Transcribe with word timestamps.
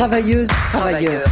Travailleuse, 0.00 0.48
travailleur. 0.72 1.24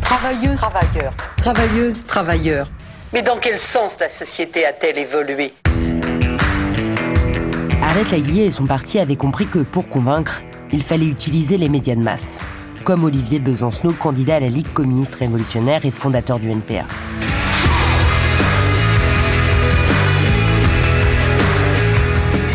Travailleuse, 0.00 0.56
Travailleurs. 0.56 1.14
travailleuse, 1.36 2.06
travailleur. 2.06 2.70
Mais 3.12 3.20
dans 3.20 3.36
quel 3.36 3.58
sens 3.58 3.96
la 3.98 4.08
société 4.08 4.64
a-t-elle 4.64 4.96
évolué? 4.98 5.52
Arlette 7.82 8.12
Laguier 8.12 8.44
et 8.44 8.50
son 8.52 8.64
parti 8.64 9.00
avaient 9.00 9.16
compris 9.16 9.48
que 9.48 9.58
pour 9.58 9.88
convaincre, 9.88 10.42
il 10.70 10.84
fallait 10.84 11.06
utiliser 11.06 11.58
les 11.58 11.68
médias 11.68 11.96
de 11.96 12.04
masse. 12.04 12.38
Comme 12.84 13.02
Olivier 13.02 13.40
Besancenot, 13.40 13.94
candidat 13.94 14.36
à 14.36 14.40
la 14.40 14.50
Ligue 14.50 14.72
communiste 14.72 15.16
révolutionnaire 15.16 15.84
et 15.84 15.90
fondateur 15.90 16.38
du 16.38 16.48
NPA. 16.48 16.84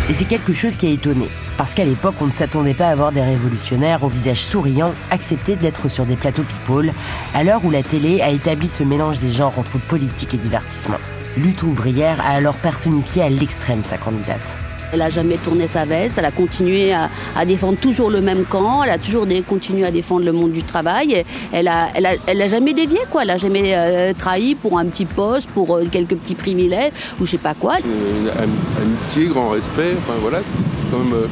Et 0.09 0.13
c'est 0.13 0.23
quelque 0.23 0.53
chose 0.53 0.77
qui 0.77 0.87
a 0.87 0.91
étonné, 0.91 1.27
parce 1.61 1.75
qu'à 1.75 1.85
l'époque, 1.85 2.15
on 2.21 2.25
ne 2.25 2.31
s'attendait 2.31 2.73
pas 2.73 2.87
à 2.87 2.95
voir 2.95 3.11
des 3.11 3.21
révolutionnaires 3.21 4.03
au 4.03 4.07
visage 4.07 4.43
souriant 4.43 4.95
accepter 5.11 5.55
d'être 5.55 5.89
sur 5.89 6.07
des 6.07 6.15
plateaux 6.15 6.41
people, 6.41 6.91
à 7.35 7.43
l'heure 7.43 7.63
où 7.63 7.69
la 7.69 7.83
télé 7.83 8.19
a 8.19 8.31
établi 8.31 8.67
ce 8.67 8.81
mélange 8.81 9.19
des 9.19 9.31
genres 9.31 9.59
entre 9.59 9.77
politique 9.77 10.33
et 10.33 10.37
divertissement. 10.37 10.97
Lutte 11.37 11.61
ouvrière 11.61 12.19
a 12.21 12.29
alors 12.29 12.55
personnifié 12.55 13.21
à 13.21 13.29
l'extrême 13.29 13.83
sa 13.83 13.99
candidate. 13.99 14.57
Elle 14.93 15.01
a 15.01 15.09
jamais 15.09 15.37
tourné 15.37 15.67
sa 15.67 15.85
veste, 15.85 16.17
elle 16.17 16.25
a 16.25 16.31
continué 16.31 16.93
à, 16.93 17.09
défendre 17.45 17.77
toujours 17.77 18.09
le 18.09 18.21
même 18.21 18.43
camp, 18.43 18.83
elle 18.83 18.91
a 18.91 18.97
toujours 18.97 19.25
continué 19.47 19.85
à 19.85 19.91
défendre 19.91 20.25
le 20.25 20.31
monde 20.31 20.51
du 20.51 20.63
travail. 20.63 21.23
Elle 21.51 21.67
a, 21.67 22.47
jamais 22.47 22.73
dévié 22.73 22.99
quoi, 23.09 23.23
elle 23.23 23.29
a 23.29 23.37
jamais 23.37 23.73
euh, 23.75 24.13
trahi 24.13 24.55
pour 24.55 24.77
un 24.77 24.85
petit 24.85 25.05
poste, 25.05 25.49
pour 25.51 25.75
euh, 25.75 25.85
quelques 25.89 26.15
petits 26.15 26.35
privilèges 26.35 26.91
ou 27.19 27.25
je 27.25 27.31
sais 27.31 27.37
pas 27.37 27.53
quoi. 27.53 27.75
Amitié, 27.75 29.27
grand 29.27 29.49
respect. 29.49 29.95
Enfin 29.97 30.17
voilà, 30.21 30.39
c'est 30.39 30.91
quand 30.91 31.03
même 31.03 31.13
euh, 31.13 31.27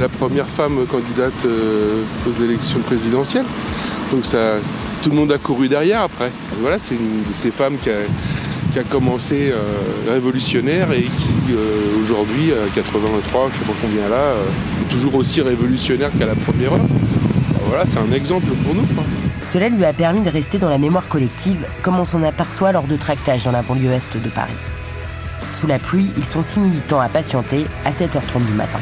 la 0.00 0.08
première 0.08 0.46
femme 0.46 0.84
candidate 0.90 1.46
aux 2.26 2.44
élections 2.44 2.80
présidentielles. 2.80 3.46
Donc 4.12 4.24
ça, 4.24 4.56
tout 5.02 5.10
le 5.10 5.16
monde 5.16 5.32
a 5.32 5.38
couru 5.38 5.68
derrière 5.68 6.02
après. 6.02 6.30
Voilà, 6.60 6.78
c'est 6.78 6.94
une 6.94 7.22
de 7.28 7.34
ces 7.34 7.50
femmes 7.50 7.76
qui 7.82 7.90
a, 7.90 7.94
qui 8.72 8.78
a 8.78 8.84
commencé 8.84 9.52
révolutionnaire 10.08 10.92
et 10.92 11.02
qui 11.02 11.37
euh, 11.50 12.02
aujourd'hui, 12.02 12.52
à 12.52 12.68
83, 12.68 13.48
je 13.52 13.58
sais 13.58 13.64
pas 13.64 13.72
combien 13.80 14.08
là, 14.08 14.16
euh, 14.16 14.44
est 14.82 14.92
toujours 14.92 15.14
aussi 15.16 15.40
révolutionnaire 15.40 16.10
qu'à 16.18 16.26
la 16.26 16.34
première 16.34 16.72
heure. 16.72 16.78
Ben 16.78 17.60
voilà, 17.66 17.84
c'est 17.86 17.98
un 17.98 18.12
exemple 18.12 18.46
pour 18.64 18.74
nous. 18.74 18.86
Cela 19.46 19.68
lui 19.68 19.84
a 19.84 19.92
permis 19.92 20.20
de 20.20 20.30
rester 20.30 20.58
dans 20.58 20.68
la 20.68 20.78
mémoire 20.78 21.08
collective, 21.08 21.66
comme 21.82 21.98
on 21.98 22.04
s'en 22.04 22.22
aperçoit 22.22 22.72
lors 22.72 22.86
de 22.86 22.96
tractages 22.96 23.44
dans 23.44 23.52
la 23.52 23.62
banlieue 23.62 23.92
est 23.92 24.16
de 24.16 24.28
Paris. 24.28 24.52
Sous 25.52 25.66
la 25.66 25.78
pluie, 25.78 26.10
ils 26.16 26.24
sont 26.24 26.42
six 26.42 26.60
militants 26.60 27.00
à 27.00 27.08
patienter 27.08 27.64
à 27.84 27.90
7h30 27.90 28.46
du 28.46 28.52
matin. 28.52 28.78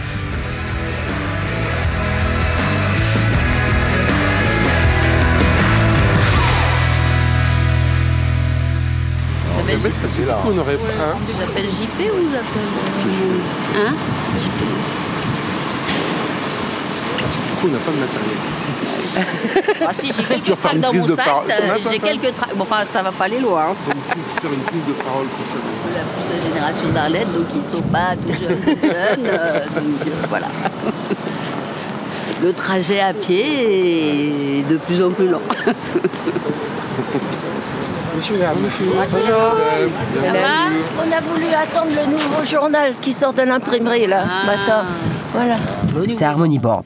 Bête 9.87 9.95
parce 10.03 10.15
que 10.15 10.23
coup, 10.23 10.39
on 10.47 10.59
aurait 10.59 10.77
pas. 10.77 10.89
hein, 11.01 11.17
J'appelle 11.39 11.71
JP 11.71 12.01
ou 12.13 12.29
j'appelle 12.33 12.71
Hein 13.87 13.95
du 17.49 17.55
coup, 17.61 17.67
on 17.69 17.73
n'a 17.73 17.79
pas 17.79 17.93
de 17.93 17.99
matériel. 17.99 18.39
Ah 19.89 19.93
si, 19.95 20.09
j'ai 20.13 20.23
vas 20.23 20.25
quelques 20.25 20.57
tracts 20.61 20.81
dans 20.81 20.93
mon 20.93 21.07
sac, 21.09 21.27
euh, 21.49 21.79
j'ai 21.91 21.99
quelques 21.99 22.35
tracts. 22.35 22.55
Bon, 22.55 22.65
enfin, 22.65 22.85
ça 22.85 23.03
va 23.03 23.11
pas 23.13 23.25
aller 23.25 23.41
loin. 23.41 23.69
hein. 23.71 23.75
Faire 24.43 24.53
une 24.53 24.61
prise 24.61 24.85
de 24.87 24.93
parole 24.93 25.27
pour 25.27 25.47
ça. 25.47 25.55
La 25.95 26.03
plus 26.05 26.29
la 26.37 26.43
génération 26.55 26.89
d'Arlette, 26.91 27.33
donc 27.33 27.47
ils 27.55 27.63
sont 27.63 27.81
pas 27.83 28.15
tout 28.15 28.33
jeunes, 28.35 29.25
euh, 29.25 29.65
donc 29.75 30.07
euh, 30.07 30.11
voilà. 30.29 30.49
Le 32.43 32.53
trajet 32.53 33.01
à 33.01 33.15
pied 33.15 34.59
est 34.59 34.63
de 34.71 34.77
plus 34.77 35.03
en 35.03 35.11
plus 35.11 35.31
long. 38.17 39.53
On 40.99 41.13
a 41.13 41.21
voulu 41.21 41.47
attendre 41.55 41.91
le 41.95 42.11
nouveau 42.11 42.45
journal 42.45 42.95
qui 43.01 43.13
sort 43.13 43.33
de 43.33 43.43
l'imprimerie 43.43 44.07
là 44.07 44.25
ce 44.43 44.47
matin. 44.47 44.85
Voilà. 45.33 45.57
C'est 46.19 46.25
Harmony 46.25 46.59
Board. 46.59 46.85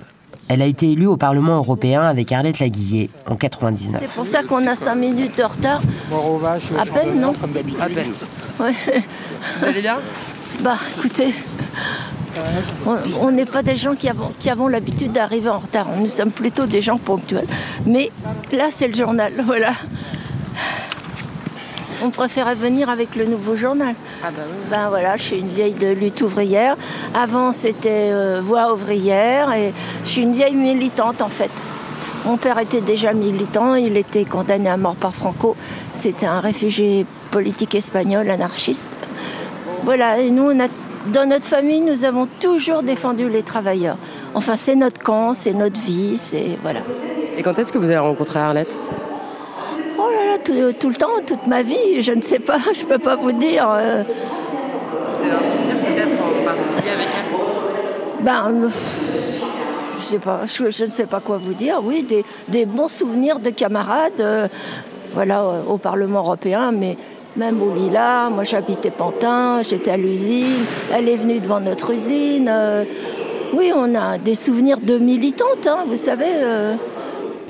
Elle 0.48 0.62
a 0.62 0.66
été 0.66 0.90
élue 0.90 1.06
au 1.06 1.16
Parlement 1.16 1.58
européen 1.58 2.02
avec 2.02 2.32
Arlette 2.32 2.58
Laguillet 2.58 3.08
en 3.28 3.36
99. 3.36 4.00
C'est 4.04 4.14
pour 4.14 4.26
ça 4.26 4.42
qu'on 4.42 4.66
a 4.66 4.74
5 4.74 4.94
minutes 4.96 5.38
de 5.38 5.44
retard. 5.44 5.80
À 6.76 6.86
peine, 6.86 7.20
non 7.20 7.32
À 7.80 7.86
peine. 7.88 8.12
Ouais. 8.58 8.74
Vous 9.60 9.66
allez 9.66 9.80
bien 9.80 9.96
Bah 10.60 10.74
écoutez, 10.98 11.32
on- 12.84 12.96
on 13.26 13.30
n'est 13.30 13.44
pas 13.46 13.62
des 13.62 13.76
gens 13.76 13.94
qui 13.94 14.08
avons, 14.08 14.32
qui 14.40 14.50
avons 14.50 14.66
l'habitude 14.66 15.12
d'arriver 15.12 15.48
en 15.50 15.60
retard. 15.60 15.86
Nous 15.96 16.08
sommes 16.08 16.32
plutôt 16.32 16.66
des 16.66 16.82
gens 16.82 16.98
ponctuels. 16.98 17.46
Mais 17.86 18.10
là, 18.52 18.64
c'est 18.70 18.88
le 18.88 18.94
journal, 18.94 19.32
voilà. 19.44 19.70
On 22.02 22.10
préférait 22.10 22.54
venir 22.54 22.88
avec 22.88 23.14
le 23.16 23.26
nouveau 23.26 23.56
journal. 23.56 23.94
Ah 24.22 24.28
bah 24.30 24.42
oui. 24.46 24.54
Ben 24.70 24.88
voilà, 24.88 25.16
je 25.16 25.22
suis 25.22 25.38
une 25.38 25.48
vieille 25.48 25.74
de 25.74 25.88
lutte 25.88 26.22
ouvrière. 26.22 26.76
Avant, 27.14 27.52
c'était 27.52 28.10
euh, 28.12 28.40
voix 28.42 28.72
ouvrière 28.72 29.52
et 29.52 29.72
je 30.04 30.08
suis 30.08 30.22
une 30.22 30.32
vieille 30.32 30.54
militante 30.54 31.22
en 31.22 31.28
fait. 31.28 31.50
Mon 32.26 32.36
père 32.36 32.58
était 32.58 32.82
déjà 32.82 33.14
militant, 33.14 33.74
il 33.74 33.96
était 33.96 34.24
condamné 34.24 34.68
à 34.68 34.76
mort 34.76 34.94
par 34.94 35.14
Franco. 35.14 35.56
C'était 35.92 36.26
un 36.26 36.40
réfugié 36.40 37.06
politique 37.30 37.74
espagnol, 37.74 38.30
anarchiste. 38.30 38.94
Voilà, 39.84 40.18
et 40.18 40.30
nous, 40.30 40.50
on 40.50 40.60
a, 40.60 40.68
dans 41.06 41.26
notre 41.26 41.46
famille, 41.46 41.80
nous 41.80 42.04
avons 42.04 42.26
toujours 42.38 42.82
défendu 42.82 43.28
les 43.30 43.42
travailleurs. 43.42 43.96
Enfin, 44.34 44.56
c'est 44.56 44.74
notre 44.74 45.02
camp, 45.02 45.32
c'est 45.32 45.54
notre 45.54 45.80
vie, 45.80 46.18
c'est 46.18 46.58
voilà. 46.62 46.80
Et 47.38 47.42
quand 47.42 47.58
est-ce 47.58 47.72
que 47.72 47.78
vous 47.78 47.90
avez 47.90 47.98
rencontré 47.98 48.38
Arlette? 48.38 48.78
Tout, 50.44 50.72
tout 50.78 50.88
le 50.88 50.94
temps, 50.94 51.08
toute 51.26 51.46
ma 51.46 51.62
vie, 51.62 52.00
je 52.02 52.12
ne 52.12 52.22
sais 52.22 52.38
pas, 52.38 52.58
je 52.74 52.84
peux 52.84 52.98
pas 52.98 53.16
vous 53.16 53.32
dire. 53.32 53.66
euh, 53.70 54.02
Vous 55.18 55.24
avez 55.24 55.32
un 55.32 55.42
souvenir 55.42 55.76
peut-être 55.86 56.12
en 56.14 56.44
particulier 56.44 56.92
avec 56.94 57.08
elle? 57.16 58.24
Ben, 58.24 58.52
euh, 58.64 58.68
je 59.98 60.02
sais 60.04 60.18
pas, 60.18 60.40
je, 60.46 60.70
je 60.70 60.84
ne 60.84 60.90
sais 60.90 61.06
pas 61.06 61.20
quoi 61.20 61.38
vous 61.38 61.54
dire. 61.54 61.80
Oui, 61.82 62.02
des, 62.02 62.24
des 62.48 62.66
bons 62.66 62.88
souvenirs 62.88 63.38
de 63.38 63.50
camarades, 63.50 64.20
euh, 64.20 64.48
voilà, 65.14 65.40
euh, 65.42 65.62
au 65.68 65.78
Parlement 65.78 66.20
européen, 66.20 66.72
mais 66.72 66.96
même 67.36 67.62
au 67.62 67.74
Lila. 67.74 68.28
Moi, 68.30 68.44
j'habitais 68.44 68.90
Pantin, 68.90 69.62
j'étais 69.62 69.92
à 69.92 69.96
l'usine. 69.96 70.64
Elle 70.92 71.08
est 71.08 71.16
venue 71.16 71.40
devant 71.40 71.60
notre 71.60 71.90
usine. 71.92 72.48
euh, 72.50 72.84
Oui, 73.54 73.72
on 73.74 73.94
a 73.94 74.18
des 74.18 74.34
souvenirs 74.34 74.78
de 74.82 74.98
militantes, 74.98 75.66
hein, 75.66 75.84
vous 75.86 75.96
savez. 75.96 76.24
euh. 76.28 76.74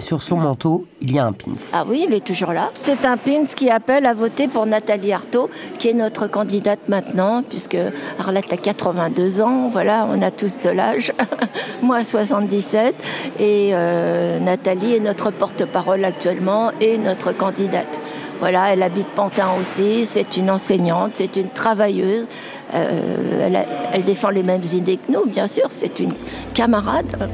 Sur 0.01 0.23
son 0.23 0.39
manteau, 0.39 0.87
il 1.03 1.13
y 1.13 1.19
a 1.19 1.27
un 1.27 1.33
pins. 1.33 1.53
Ah 1.73 1.85
oui, 1.87 2.07
il 2.09 2.15
est 2.15 2.25
toujours 2.25 2.53
là. 2.53 2.71
C'est 2.83 3.05
un 3.05 3.17
pins 3.17 3.45
qui 3.45 3.71
appelle 3.71 4.07
à 4.07 4.15
voter 4.15 4.49
pour 4.49 4.65
Nathalie 4.65 5.13
Arthaud, 5.13 5.51
qui 5.79 5.89
est 5.89 5.95
notre 5.95 6.27
candidate 6.27 6.89
maintenant, 6.89 7.43
puisque 7.43 7.77
Arlette 8.19 8.53
a 8.53 8.57
82 8.57 9.43
ans. 9.43 9.69
Voilà, 9.71 10.07
on 10.11 10.21
a 10.23 10.31
tous 10.31 10.59
de 10.59 10.71
l'âge. 10.71 11.13
Moi, 11.83 12.03
77. 12.03 12.95
Et 13.39 13.71
euh, 13.73 14.41
Nathalie 14.41 14.95
est 14.95 15.01
notre 15.01 15.31
porte-parole 15.31 16.05
actuellement 16.05 16.73
et 16.81 16.97
notre 16.97 17.33
candidate. 17.33 18.01
Voilà, 18.41 18.73
elle 18.73 18.83
habite 18.83 19.09
Pantin 19.09 19.51
aussi. 19.61 20.07
C'est 20.07 20.39
une 20.39 20.51
enseignante, 20.51 21.13
c'est 21.15 21.37
une 21.37 21.51
travailleuse. 21.51 22.27
Euh, 22.75 23.67
elle, 23.93 24.05
défend 24.05 24.31
les 24.31 24.43
mêmes 24.43 24.65
idées 24.73 24.97
que 24.97 25.13
nous, 25.13 25.27
bien 25.27 25.47
sûr. 25.47 25.67
C'est 25.71 26.01
une 26.01 26.15
camarade. 26.55 27.29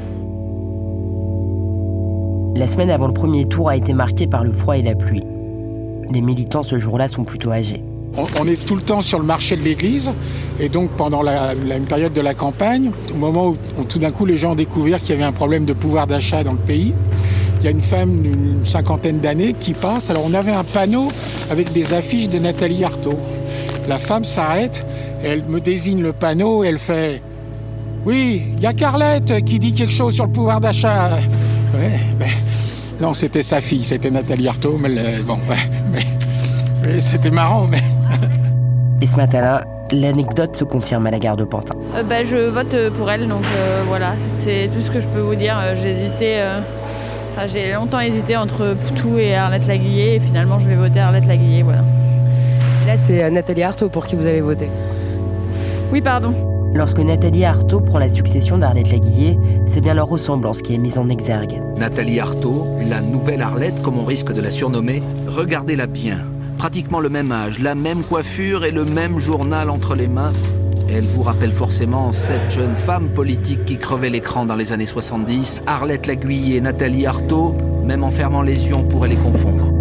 La 2.57 2.67
semaine 2.67 2.89
avant 2.89 3.05
le 3.05 3.13
premier 3.13 3.45
tour 3.45 3.69
a 3.69 3.77
été 3.77 3.93
marquée 3.93 4.25
par 4.25 4.43
le 4.43 4.51
froid 4.51 4.75
et 4.75 4.81
la 4.81 4.95
pluie. 4.95 5.21
Les 6.11 6.21
militants 6.21 6.63
ce 6.63 6.79
jour-là 6.79 7.07
sont 7.07 7.23
plutôt 7.23 7.51
âgés. 7.51 7.83
On, 8.39 8.47
est 8.47 8.65
tout 8.65 8.75
le 8.75 8.81
temps 8.81 9.01
sur 9.01 9.19
le 9.19 9.25
marché 9.25 9.55
de 9.55 9.61
l'église. 9.61 10.11
Et 10.59 10.67
donc, 10.67 10.89
pendant 10.97 11.21
une 11.23 11.85
période 11.85 12.13
de 12.13 12.21
la 12.21 12.33
campagne, 12.33 12.89
au 13.13 13.17
moment 13.17 13.49
où, 13.49 13.83
tout 13.83 13.99
d'un 13.99 14.09
coup 14.09 14.25
les 14.25 14.37
gens 14.37 14.53
ont 14.53 14.55
découvert 14.55 14.99
qu'il 15.01 15.11
y 15.11 15.13
avait 15.13 15.23
un 15.23 15.31
problème 15.33 15.65
de 15.65 15.73
pouvoir 15.73 16.07
d'achat 16.07 16.43
dans 16.43 16.53
le 16.53 16.57
pays, 16.57 16.95
il 17.59 17.65
y 17.65 17.67
a 17.67 17.71
une 17.71 17.81
femme 17.81 18.23
d'une 18.23 18.65
cinquantaine 18.65 19.19
d'années 19.19 19.53
qui 19.53 19.75
passe. 19.75 20.09
Alors, 20.09 20.23
on 20.25 20.33
avait 20.33 20.51
un 20.51 20.63
panneau 20.63 21.09
avec 21.51 21.71
des 21.73 21.93
affiches 21.93 22.29
de 22.29 22.39
Nathalie 22.39 22.83
Arthaud. 22.83 23.19
La 23.87 23.99
femme 23.99 24.25
s'arrête, 24.25 24.83
elle 25.23 25.43
me 25.43 25.61
désigne 25.61 26.01
le 26.01 26.11
panneau 26.11 26.63
et 26.63 26.69
elle 26.69 26.79
fait 26.79 27.21
Oui, 28.03 28.41
il 28.57 28.63
y 28.63 28.65
a 28.65 28.73
Carlette 28.73 29.45
qui 29.45 29.59
dit 29.59 29.73
quelque 29.73 29.93
chose 29.93 30.15
sur 30.15 30.25
le 30.25 30.31
pouvoir 30.31 30.59
d'achat. 30.59 31.19
Ben, 32.17 32.27
non, 32.99 33.13
c'était 33.13 33.43
sa 33.43 33.61
fille, 33.61 33.83
c'était 33.83 34.09
Nathalie 34.09 34.47
Arthaud, 34.47 34.77
mais 34.79 34.89
le- 34.89 35.23
bon, 35.23 35.35
ouais, 35.49 35.55
mais, 35.91 36.05
mais 36.85 36.99
c'était 36.99 37.29
marrant, 37.31 37.67
mais. 37.69 37.81
Et 39.01 39.07
ce 39.07 39.15
matin-là, 39.15 39.63
l'anecdote 39.91 40.55
se 40.55 40.63
confirme 40.63 41.05
à 41.07 41.11
la 41.11 41.19
gare 41.19 41.37
de 41.37 41.43
Pantin. 41.43 41.75
Euh, 41.95 42.03
bah, 42.03 42.23
je 42.23 42.35
vote 42.49 42.73
euh, 42.73 42.89
pour 42.89 43.09
elle, 43.11 43.27
donc 43.27 43.43
euh, 43.55 43.83
voilà, 43.87 44.13
c'est 44.39 44.69
tout 44.73 44.81
ce 44.81 44.89
que 44.89 44.99
je 44.99 45.07
peux 45.07 45.19
vous 45.19 45.35
dire. 45.35 45.55
Euh, 45.59 45.75
J'ai 45.81 45.91
hésité, 45.91 46.39
euh, 46.39 46.59
enfin, 47.35 47.45
j'ai 47.47 47.73
longtemps 47.73 47.99
hésité 47.99 48.35
entre 48.35 48.75
Poutou 48.87 49.17
et 49.19 49.35
Arlette 49.35 49.67
Laguillet, 49.67 50.15
et 50.15 50.19
finalement 50.19 50.57
je 50.59 50.65
vais 50.67 50.75
voter 50.75 50.99
Arlette 50.99 51.27
Laguillet, 51.27 51.61
voilà. 51.61 51.81
Là, 52.87 52.97
c'est 52.97 53.29
Nathalie 53.29 53.63
Arthaud 53.63 53.89
pour 53.89 54.07
qui 54.07 54.15
vous 54.15 54.25
allez 54.25 54.41
voter. 54.41 54.69
Oui, 55.91 56.01
pardon. 56.01 56.33
Lorsque 56.73 56.99
Nathalie 56.99 57.45
Arthaud 57.45 57.81
prend 57.81 57.99
la 57.99 58.11
succession 58.11 58.57
d'Arlette 58.57 58.91
Laguillet, 58.91 59.37
c'est 59.65 59.81
bien 59.81 59.93
leur 59.93 60.07
ressemblance 60.07 60.61
qui 60.61 60.73
est 60.75 60.77
mise 60.77 60.97
en 60.97 61.09
exergue. 61.09 61.61
Nathalie 61.77 62.19
Arthaud, 62.19 62.67
la 62.89 63.01
nouvelle 63.01 63.41
Arlette, 63.41 63.81
comme 63.81 63.97
on 63.97 64.03
risque 64.03 64.33
de 64.33 64.41
la 64.41 64.51
surnommer, 64.51 65.01
regardez-la 65.27 65.87
bien. 65.87 66.19
Pratiquement 66.57 66.99
le 66.99 67.09
même 67.09 67.31
âge, 67.31 67.59
la 67.59 67.75
même 67.75 68.03
coiffure 68.03 68.65
et 68.65 68.71
le 68.71 68.85
même 68.85 69.19
journal 69.19 69.69
entre 69.69 69.95
les 69.95 70.07
mains. 70.07 70.33
Elle 70.89 71.05
vous 71.05 71.21
rappelle 71.21 71.51
forcément 71.51 72.11
cette 72.11 72.51
jeune 72.51 72.73
femme 72.73 73.09
politique 73.09 73.65
qui 73.65 73.77
crevait 73.77 74.09
l'écran 74.09 74.45
dans 74.45 74.55
les 74.55 74.71
années 74.71 74.85
70, 74.85 75.61
Arlette 75.65 76.07
Laguille 76.07 76.55
et 76.55 76.61
Nathalie 76.61 77.05
Arthaud, 77.05 77.55
même 77.83 78.03
en 78.03 78.11
fermant 78.11 78.41
les 78.41 78.69
yeux, 78.69 78.75
on 78.75 78.83
pourrait 78.83 79.09
les 79.09 79.15
confondre. 79.15 79.76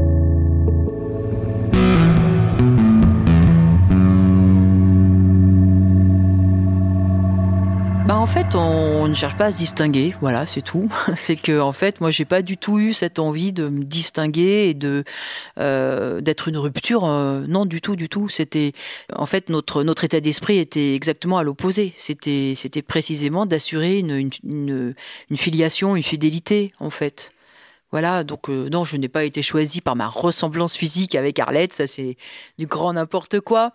On 8.54 9.08
ne 9.08 9.14
cherche 9.14 9.37
pas 9.37 9.46
à 9.46 9.52
se 9.52 9.58
distinguer, 9.58 10.14
voilà, 10.20 10.46
c'est 10.46 10.62
tout. 10.62 10.88
C'est 11.16 11.37
que 11.37 11.58
en 11.60 11.72
fait, 11.72 12.00
moi, 12.00 12.10
j'ai 12.10 12.25
pas 12.25 12.43
du 12.43 12.56
tout 12.56 12.78
eu 12.78 12.93
cette 12.93 13.19
envie 13.19 13.52
de 13.52 13.69
me 13.69 13.84
distinguer 13.84 14.69
et 14.69 14.75
de 14.75 15.04
euh, 15.58 16.20
d'être 16.20 16.48
une 16.48 16.56
rupture. 16.56 17.04
euh, 17.04 17.44
non, 17.48 17.66
du 17.66 17.81
tout, 17.81 17.96
du 17.96 18.08
tout. 18.08 18.28
C'était 18.28 18.72
en 19.14 19.26
fait 19.26 19.48
notre 19.48 19.82
notre 19.82 20.04
état 20.04 20.20
d'esprit 20.20 20.58
était 20.58 20.94
exactement 20.94 21.38
à 21.38 21.43
l'opposé. 21.44 21.93
C'était 21.98 22.52
c'était 22.56 22.82
précisément 22.82 23.46
d'assurer 23.46 23.98
une, 23.98 24.31
une 24.44 25.37
filiation, 25.37 25.96
une 25.96 26.02
fidélité, 26.02 26.72
en 26.78 26.90
fait. 26.90 27.31
Voilà, 27.92 28.25
donc 28.25 28.50
euh, 28.50 28.69
non, 28.69 28.84
je 28.84 28.96
n'ai 28.96 29.08
pas 29.08 29.25
été 29.25 29.42
choisie 29.42 29.81
par 29.81 29.96
ma 29.96 30.08
ressemblance 30.08 30.76
physique 30.76 31.14
avec 31.14 31.38
Arlette, 31.38 31.72
ça 31.72 31.87
c'est 31.87 32.16
du 32.58 32.66
grand 32.66 32.92
n'importe 32.92 33.40
quoi. 33.40 33.72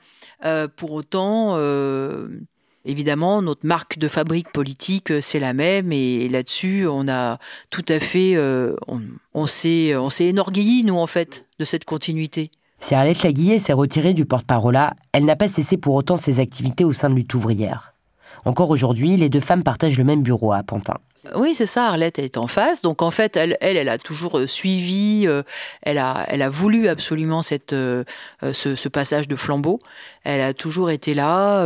Pour 0.75 0.91
autant, 0.91 1.55
évidemment, 2.85 3.41
notre 3.41 3.65
marque 3.65 3.97
de 3.97 4.07
fabrique 4.07 4.51
politique, 4.51 5.11
euh, 5.11 5.21
c'est 5.21 5.39
la 5.39 5.53
même, 5.53 5.91
et 5.91 6.27
là-dessus, 6.29 6.87
on 6.87 7.07
a 7.07 7.39
tout 7.69 7.85
à 7.87 7.99
fait, 7.99 8.35
euh, 8.35 8.75
on, 8.87 9.01
on 9.33 9.47
s'est, 9.47 9.95
on 9.95 10.09
s'est 10.09 10.25
énorgueilli, 10.25 10.83
nous, 10.83 10.97
en 10.97 11.07
fait, 11.07 11.45
de 11.59 11.65
cette 11.65 11.85
continuité. 11.85 12.51
Si 12.79 12.95
Arlette 12.95 13.23
Laguillet 13.23 13.59
s'est 13.59 13.73
retirée 13.73 14.13
du 14.13 14.25
porte-parole, 14.25 14.79
elle 15.13 15.25
n'a 15.25 15.35
pas 15.35 15.47
cessé 15.47 15.77
pour 15.77 15.93
autant 15.93 16.17
ses 16.17 16.39
activités 16.39 16.83
au 16.83 16.93
sein 16.93 17.09
de 17.09 17.15
Lutte 17.15 17.33
ouvrière. 17.35 17.93
Encore 18.43 18.71
aujourd'hui, 18.71 19.17
les 19.17 19.29
deux 19.29 19.39
femmes 19.39 19.63
partagent 19.63 19.99
le 19.99 20.03
même 20.03 20.23
bureau 20.23 20.51
à 20.51 20.63
Pantin. 20.63 20.97
Oui, 21.35 21.53
c'est 21.53 21.67
ça, 21.67 21.85
Arlette 21.85 22.17
est 22.17 22.35
en 22.35 22.47
face. 22.47 22.81
Donc 22.81 23.03
en 23.03 23.11
fait, 23.11 23.37
elle, 23.37 23.55
elle, 23.61 23.89
a 23.89 23.99
toujours 23.99 24.39
euh, 24.39 24.47
suivi, 24.47 25.25
euh, 25.27 25.43
elle, 25.83 25.99
a, 25.99 26.25
elle 26.27 26.41
a 26.41 26.49
voulu 26.49 26.87
absolument 26.87 27.43
cette, 27.43 27.73
euh, 27.73 28.03
ce, 28.41 28.87
passage 28.89 29.27
de 29.27 29.35
flambeau. 29.35 29.79
Elle 30.23 30.41
a 30.41 30.55
toujours 30.55 30.89
été 30.89 31.13
là 31.13 31.65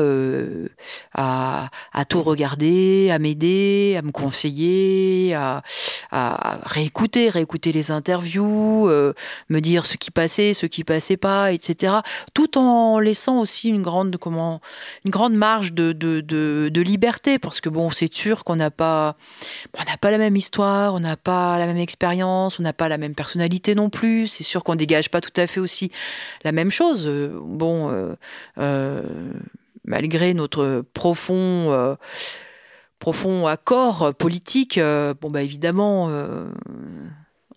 à, 1.14 1.70
tout 2.08 2.22
regarder, 2.22 3.10
à 3.12 3.20
m'aider, 3.20 3.96
à 3.98 4.02
me 4.02 4.12
conseiller, 4.12 5.34
à, 5.34 5.62
réécouter, 6.64 7.30
réécouter 7.30 7.72
les 7.72 7.92
interviews, 7.92 8.88
me 8.88 9.60
dire 9.60 9.86
ce 9.86 9.98
qui 9.98 10.12
passait, 10.12 10.54
ce 10.54 10.68
qui 10.68 10.84
passait 10.84 11.18
pas, 11.18 11.52
etc. 11.52 11.96
Tout 12.34 12.58
en 12.58 13.00
laissant 13.00 13.40
aussi 13.40 13.70
une 13.70 13.82
grande, 13.82 14.18
comment, 14.18 14.62
une 15.04 15.12
grande 15.12 15.34
marge 15.34 15.74
de, 15.74 15.92
de, 15.92 16.22
de, 16.22 16.70
de 16.72 16.82
liberté, 16.82 17.40
parce 17.40 17.60
que 17.60 17.70
bon, 17.70 17.90
c'est 17.90 18.14
sûr 18.14 18.44
qu'on 18.44 18.56
n'a 18.56 18.72
pas 18.72 19.16
on 19.78 19.84
n'a 19.84 19.98
pas 19.98 20.12
la 20.12 20.18
même 20.18 20.36
histoire, 20.36 20.94
on 20.94 21.00
n'a 21.00 21.18
pas 21.18 21.60
la 21.60 21.68
même 21.68 21.78
expérience, 21.78 22.60
on 22.60 22.64
n'a 22.64 22.74
pas 22.74 22.90
la 22.90 22.98
même 22.98 23.16
personnalité 23.16 23.76
non 23.76 23.90
plus. 23.90 24.28
C'est 24.28 24.44
sûr 24.44 24.64
qu'on 24.64 24.76
dégage 24.76 25.10
pas 25.10 25.22
tout 25.22 25.34
à 25.36 25.48
fait 25.48 25.60
aussi 25.60 25.92
la 26.44 26.52
même 26.52 26.72
chose. 26.72 27.08
Euh, 27.08 27.40
Bon, 27.42 27.90
euh, 27.90 28.16
euh, 28.58 29.02
malgré 29.86 30.34
notre 30.34 30.84
profond, 30.94 31.96
profond 33.00 33.48
accord 33.48 34.14
politique, 34.16 34.80
bon 34.80 35.30
bah 35.30 35.42
évidemment. 35.42 36.10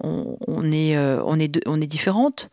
On, 0.00 0.71
est, 0.71 0.97
euh, 0.97 1.21
on 1.25 1.38
est, 1.38 1.61
on 1.67 1.81
est 1.81 1.87
différentes. 1.87 2.49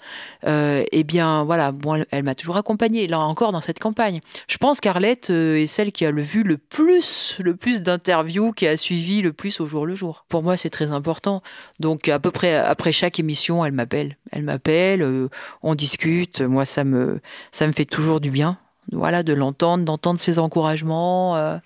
Euh, 0.46 0.84
eh 0.92 1.04
bien, 1.04 1.44
voilà, 1.44 1.72
bon, 1.72 2.04
elle, 2.10 2.24
m'a 2.24 2.36
toujours 2.36 2.58
accompagnée. 2.58 3.08
Là 3.08 3.20
encore, 3.20 3.52
dans 3.52 3.62
cette 3.62 3.80
campagne, 3.80 4.22
je 4.48 4.58
pense 4.58 4.82
qu'Arlette 4.82 5.30
euh, 5.30 5.58
est 5.58 5.68
celle 5.68 5.92
qui 5.92 6.06
a 6.06 6.12
le 6.12 6.22
vu 6.22 6.44
le 6.44 6.58
plus, 6.58 7.38
le 7.40 7.56
plus 7.56 7.82
d'interviews, 7.82 8.52
qui 8.52 8.68
a 8.68 8.78
suivi 8.78 9.22
le 9.22 9.34
plus 9.34 9.60
au 9.60 9.66
jour 9.66 9.86
le 9.86 9.96
jour. 9.96 10.26
Pour 10.28 10.44
moi, 10.44 10.58
c'est 10.58 10.70
très 10.70 10.92
important. 10.92 11.42
Donc, 11.80 12.08
à 12.08 12.20
peu 12.20 12.32
près 12.32 12.56
après 12.56 12.92
chaque 12.92 13.20
émission, 13.20 13.64
elle 13.64 13.74
m'appelle. 13.74 14.18
Elle 14.32 14.44
m'appelle, 14.44 15.30
on 15.62 15.76
discute. 15.76 16.42
Moi, 16.42 16.66
ça 16.66 16.84
me, 16.84 17.20
ça 17.52 17.68
me 17.68 17.74
fait 17.74 17.86
toujours 17.86 18.20
du 18.20 18.32
bien. 18.32 18.58
Voilà, 18.92 19.24
de 19.24 19.34
l'entendre, 19.34 19.84
d'entendre 19.84 20.20
ses 20.20 20.38
encouragements. 20.40 21.60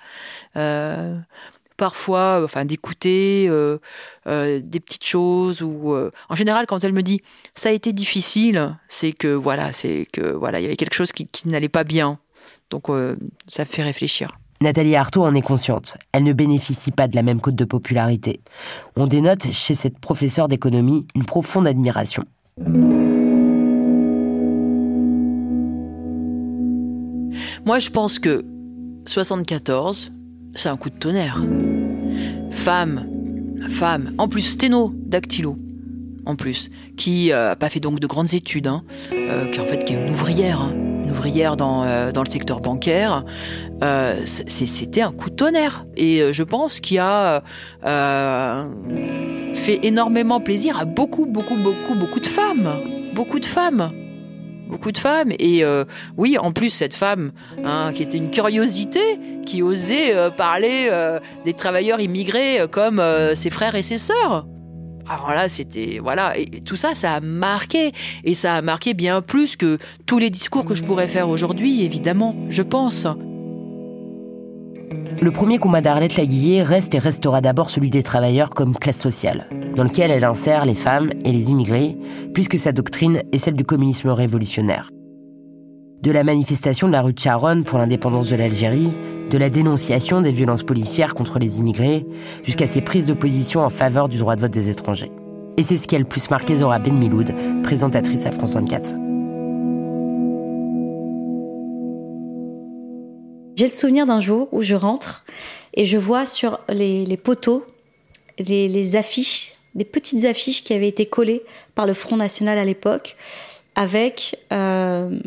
Parfois, 1.79 2.41
euh, 2.41 2.45
enfin, 2.45 2.65
d'écouter 2.65 3.47
euh, 3.49 3.79
euh, 4.27 4.59
des 4.61 4.79
petites 4.79 5.05
choses 5.05 5.63
ou, 5.63 5.93
euh, 5.93 6.11
en 6.27 6.35
général, 6.35 6.67
quand 6.67 6.83
elle 6.83 6.93
me 6.93 7.01
dit 7.01 7.21
ça 7.55 7.69
a 7.69 7.71
été 7.71 7.93
difficile, 7.93 8.77
c'est 8.87 9.13
que 9.13 9.29
voilà, 9.29 9.73
c'est 9.73 10.05
que 10.13 10.33
voilà, 10.33 10.59
il 10.59 10.63
y 10.63 10.65
avait 10.65 10.75
quelque 10.75 10.93
chose 10.93 11.11
qui, 11.11 11.25
qui 11.25 11.47
n'allait 11.47 11.69
pas 11.69 11.83
bien. 11.83 12.19
Donc, 12.69 12.87
ça 13.47 13.65
fait 13.65 13.81
réfléchir. 13.81 14.31
Nathalie 14.61 14.95
Arthaud 14.95 15.23
en 15.23 15.33
est 15.33 15.41
consciente. 15.41 15.97
Elle 16.11 16.23
ne 16.23 16.33
bénéficie 16.33 16.91
pas 16.91 17.07
de 17.07 17.15
la 17.15 17.23
même 17.23 17.41
cote 17.41 17.55
de 17.55 17.65
popularité. 17.65 18.41
On 18.95 19.07
dénote 19.07 19.51
chez 19.51 19.73
cette 19.73 19.97
professeure 19.97 20.47
d'économie 20.47 21.07
une 21.15 21.25
profonde 21.25 21.65
admiration. 21.65 22.23
Moi, 27.65 27.79
je 27.79 27.89
pense 27.89 28.19
que 28.19 28.45
74, 29.07 30.11
c'est 30.53 30.69
un 30.69 30.77
coup 30.77 30.89
de 30.89 30.97
tonnerre. 30.97 31.41
Femme, 32.59 33.07
femme, 33.69 34.13
en 34.17 34.27
plus 34.27 34.41
sténo, 34.41 34.91
dactylo, 34.93 35.57
en 36.25 36.35
plus, 36.35 36.69
qui 36.97 37.29
n'a 37.29 37.55
pas 37.55 37.69
fait 37.69 37.79
donc 37.79 38.01
de 38.01 38.05
grandes 38.05 38.33
études, 38.33 38.67
hein, 38.67 38.83
euh, 39.13 39.49
qui 39.49 39.61
en 39.61 39.65
fait 39.65 39.85
qui 39.85 39.93
est 39.93 40.03
une 40.03 40.11
ouvrière, 40.11 40.59
hein, 40.59 40.73
une 41.05 41.09
ouvrière 41.09 41.55
dans, 41.55 41.83
euh, 41.83 42.11
dans 42.11 42.21
le 42.21 42.29
secteur 42.29 42.59
bancaire. 42.59 43.23
Euh, 43.81 44.13
C'était 44.25 45.01
un 45.01 45.13
coup 45.13 45.29
de 45.29 45.35
tonnerre. 45.35 45.85
Et 45.95 46.21
euh, 46.21 46.33
je 46.33 46.43
pense 46.43 46.81
qu'il 46.81 46.99
a 46.99 47.43
euh, 47.85 48.65
fait 49.53 49.79
énormément 49.83 50.41
plaisir 50.41 50.77
à 50.79 50.85
beaucoup, 50.85 51.25
beaucoup, 51.25 51.57
beaucoup, 51.57 51.95
beaucoup 51.95 52.19
de 52.19 52.27
femmes. 52.27 52.81
Beaucoup 53.15 53.39
de 53.39 53.45
femmes. 53.45 53.91
Beaucoup 54.69 54.91
de 54.91 54.97
femmes. 54.97 55.33
Et 55.39 55.63
euh, 55.63 55.83
oui, 56.17 56.37
en 56.37 56.51
plus, 56.51 56.69
cette 56.69 56.93
femme, 56.93 57.31
hein, 57.65 57.91
qui 57.93 58.03
était 58.03 58.17
une 58.17 58.29
curiosité, 58.29 59.01
qui 59.45 59.61
osait 59.61 60.15
euh, 60.15 60.29
parler 60.29 60.87
euh, 60.89 61.19
des 61.43 61.53
travailleurs 61.53 61.99
immigrés 61.99 62.59
comme 62.71 63.01
ses 63.35 63.49
frères 63.49 63.75
et 63.75 63.81
ses 63.81 63.97
sœurs. 63.97 64.45
Alors 65.09 65.29
là, 65.31 65.49
c'était 65.49 65.99
voilà, 66.01 66.33
tout 66.65 66.75
ça, 66.75 66.93
ça 66.93 67.13
a 67.13 67.19
marqué, 67.19 67.91
et 68.23 68.35
ça 68.35 68.55
a 68.55 68.61
marqué 68.61 68.93
bien 68.93 69.21
plus 69.21 69.55
que 69.55 69.79
tous 70.05 70.19
les 70.19 70.29
discours 70.29 70.65
que 70.65 70.75
je 70.75 70.83
pourrais 70.83 71.07
faire 71.07 71.29
aujourd'hui, 71.29 71.83
évidemment, 71.83 72.35
je 72.49 72.61
pense. 72.61 73.07
Le 75.21 75.31
premier 75.31 75.57
combat 75.57 75.81
d'Arlette 75.81 76.15
Laguillet 76.15 76.61
reste 76.61 76.93
et 76.93 76.99
restera 76.99 77.41
d'abord 77.41 77.71
celui 77.71 77.89
des 77.89 78.03
travailleurs 78.03 78.51
comme 78.51 78.75
classe 78.75 78.99
sociale, 78.99 79.49
dans 79.75 79.83
lequel 79.83 80.11
elle 80.11 80.23
insère 80.23 80.65
les 80.65 80.73
femmes 80.73 81.11
et 81.25 81.31
les 81.31 81.51
immigrés, 81.51 81.97
puisque 82.33 82.59
sa 82.59 82.71
doctrine 82.71 83.23
est 83.31 83.37
celle 83.37 83.55
du 83.55 83.65
communisme 83.65 84.09
révolutionnaire. 84.09 84.89
De 86.01 86.11
la 86.11 86.23
manifestation 86.23 86.87
de 86.87 86.93
la 86.93 87.01
rue 87.01 87.13
de 87.13 87.19
Charonne 87.19 87.63
pour 87.63 87.77
l'indépendance 87.77 88.29
de 88.29 88.35
l'Algérie, 88.35 88.91
de 89.29 89.37
la 89.37 89.49
dénonciation 89.49 90.21
des 90.21 90.31
violences 90.31 90.63
policières 90.63 91.13
contre 91.13 91.39
les 91.39 91.59
immigrés, 91.59 92.05
jusqu'à 92.43 92.67
ses 92.67 92.81
prises 92.81 93.07
de 93.07 93.13
position 93.13 93.61
en 93.61 93.69
faveur 93.69 94.09
du 94.09 94.17
droit 94.17 94.35
de 94.35 94.41
vote 94.41 94.51
des 94.51 94.69
étrangers. 94.69 95.11
Et 95.57 95.63
c'est 95.63 95.77
ce 95.77 95.87
qui 95.87 95.95
a 95.95 95.99
le 95.99 96.05
plus 96.05 96.29
marqué 96.29 96.55
Zora 96.57 96.79
Ben 96.79 96.97
Miloud, 96.97 97.33
présentatrice 97.63 98.25
à 98.25 98.31
France 98.31 98.53
24. 98.53 98.93
J'ai 103.59 103.65
le 103.65 103.71
souvenir 103.71 104.05
d'un 104.05 104.21
jour 104.21 104.47
où 104.53 104.61
je 104.61 104.73
rentre 104.73 105.25
et 105.73 105.85
je 105.85 105.97
vois 105.97 106.25
sur 106.25 106.61
les, 106.69 107.17
poteaux 107.17 107.65
les, 108.37 108.95
affiches, 108.95 109.51
des 109.75 109.85
petites 109.85 110.25
affiches 110.25 110.63
qui 110.63 110.73
avaient 110.73 110.87
été 110.87 111.05
collées 111.05 111.43
par 111.75 111.85
le 111.85 111.93
Front 111.93 112.17
National 112.17 112.57
à 112.57 112.65
l'époque, 112.65 113.15
avec 113.75 114.37
euh, 114.51 115.19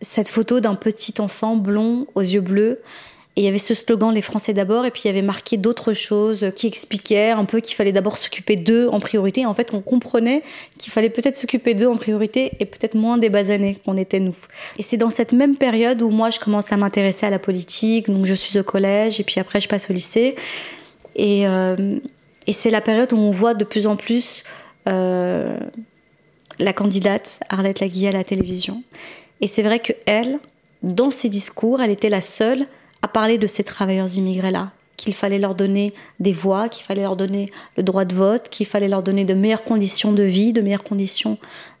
cette 0.00 0.28
photo 0.28 0.60
d'un 0.60 0.74
petit 0.74 1.14
enfant 1.18 1.56
blond 1.56 2.06
aux 2.14 2.22
yeux 2.22 2.40
bleus 2.40 2.80
et 3.36 3.42
il 3.42 3.44
y 3.44 3.48
avait 3.48 3.58
ce 3.58 3.72
slogan 3.72 4.12
Les 4.12 4.20
Français 4.20 4.52
d'abord, 4.52 4.84
et 4.84 4.90
puis 4.90 5.02
il 5.04 5.06
y 5.06 5.10
avait 5.10 5.22
marqué 5.22 5.56
d'autres 5.56 5.94
choses 5.94 6.52
qui 6.54 6.66
expliquaient 6.66 7.30
un 7.30 7.46
peu 7.46 7.60
qu'il 7.60 7.74
fallait 7.74 7.92
d'abord 7.92 8.18
s'occuper 8.18 8.56
d'eux 8.56 8.88
en 8.92 9.00
priorité. 9.00 9.46
En 9.46 9.54
fait, 9.54 9.72
on 9.72 9.80
comprenait 9.80 10.42
qu'il 10.78 10.92
fallait 10.92 11.08
peut-être 11.08 11.38
s'occuper 11.38 11.72
d'eux 11.72 11.86
en 11.86 11.96
priorité 11.96 12.52
et 12.60 12.66
peut-être 12.66 12.94
moins 12.94 13.16
des 13.16 13.30
basanés 13.30 13.78
qu'on 13.86 13.96
était 13.96 14.20
nous. 14.20 14.36
Et 14.78 14.82
c'est 14.82 14.98
dans 14.98 15.08
cette 15.08 15.32
même 15.32 15.56
période 15.56 16.02
où 16.02 16.10
moi 16.10 16.28
je 16.28 16.40
commence 16.40 16.72
à 16.72 16.76
m'intéresser 16.76 17.24
à 17.24 17.30
la 17.30 17.38
politique, 17.38 18.10
donc 18.10 18.26
je 18.26 18.34
suis 18.34 18.58
au 18.58 18.64
collège 18.64 19.18
et 19.18 19.24
puis 19.24 19.40
après 19.40 19.60
je 19.60 19.68
passe 19.68 19.88
au 19.88 19.94
lycée. 19.94 20.36
Et, 21.16 21.46
euh, 21.46 21.98
et 22.46 22.52
c'est 22.52 22.70
la 22.70 22.80
période 22.80 23.12
où 23.12 23.16
on 23.16 23.30
voit 23.30 23.54
de 23.54 23.64
plus 23.64 23.86
en 23.86 23.96
plus 23.96 24.44
euh, 24.88 25.56
la 26.58 26.72
candidate 26.72 27.40
Arlette 27.48 27.80
Laguille 27.80 28.08
à 28.08 28.12
la 28.12 28.24
télévision. 28.24 28.82
Et 29.40 29.46
c'est 29.46 29.62
vrai 29.62 29.78
que 29.78 29.92
elle, 30.06 30.38
dans 30.82 31.10
ses 31.10 31.28
discours, 31.28 31.80
elle 31.80 31.90
était 31.90 32.08
la 32.08 32.20
seule 32.20 32.66
à 33.02 33.08
parler 33.08 33.38
de 33.38 33.46
ces 33.46 33.64
travailleurs 33.64 34.16
immigrés-là, 34.16 34.70
qu'il 34.96 35.14
fallait 35.14 35.38
leur 35.38 35.54
donner 35.54 35.92
des 36.20 36.32
voix, 36.32 36.68
qu'il 36.68 36.84
fallait 36.84 37.02
leur 37.02 37.16
donner 37.16 37.50
le 37.76 37.82
droit 37.82 38.04
de 38.04 38.14
vote, 38.14 38.48
qu'il 38.48 38.66
fallait 38.66 38.88
leur 38.88 39.02
donner 39.02 39.24
de 39.24 39.34
meilleures 39.34 39.64
conditions 39.64 40.12
de 40.12 40.22
vie, 40.22 40.52
de 40.52 40.60
meilleures 40.60 40.84
conditions 40.84 41.38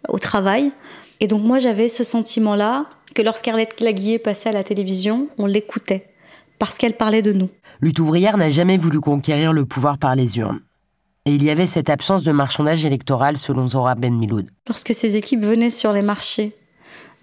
au 0.08 0.18
travail. 0.18 0.72
Et 1.20 1.28
donc 1.28 1.42
moi 1.42 1.58
j'avais 1.58 1.88
ce 1.88 2.02
sentiment-là 2.02 2.86
que 3.14 3.22
lorsqu'Arlette 3.22 3.80
Laguillet 3.80 4.18
passait 4.18 4.48
à 4.48 4.52
la 4.52 4.64
télévision, 4.64 5.28
on 5.38 5.46
l'écoutait, 5.46 6.06
parce 6.62 6.78
qu'elle 6.78 6.96
parlait 6.96 7.22
de 7.22 7.32
nous. 7.32 7.48
Lutte 7.80 7.98
ouvrière 7.98 8.36
n'a 8.36 8.48
jamais 8.48 8.76
voulu 8.76 9.00
conquérir 9.00 9.52
le 9.52 9.66
pouvoir 9.66 9.98
par 9.98 10.14
les 10.14 10.38
urnes. 10.38 10.60
Et 11.26 11.34
il 11.34 11.42
y 11.42 11.50
avait 11.50 11.66
cette 11.66 11.90
absence 11.90 12.22
de 12.22 12.30
marchandage 12.30 12.84
électoral 12.84 13.36
selon 13.36 13.66
Zora 13.66 13.96
Ben 13.96 14.16
Miloud. 14.16 14.46
Lorsque 14.68 14.94
ces 14.94 15.16
équipes 15.16 15.44
venaient 15.44 15.70
sur 15.70 15.92
les 15.92 16.02
marchés 16.02 16.52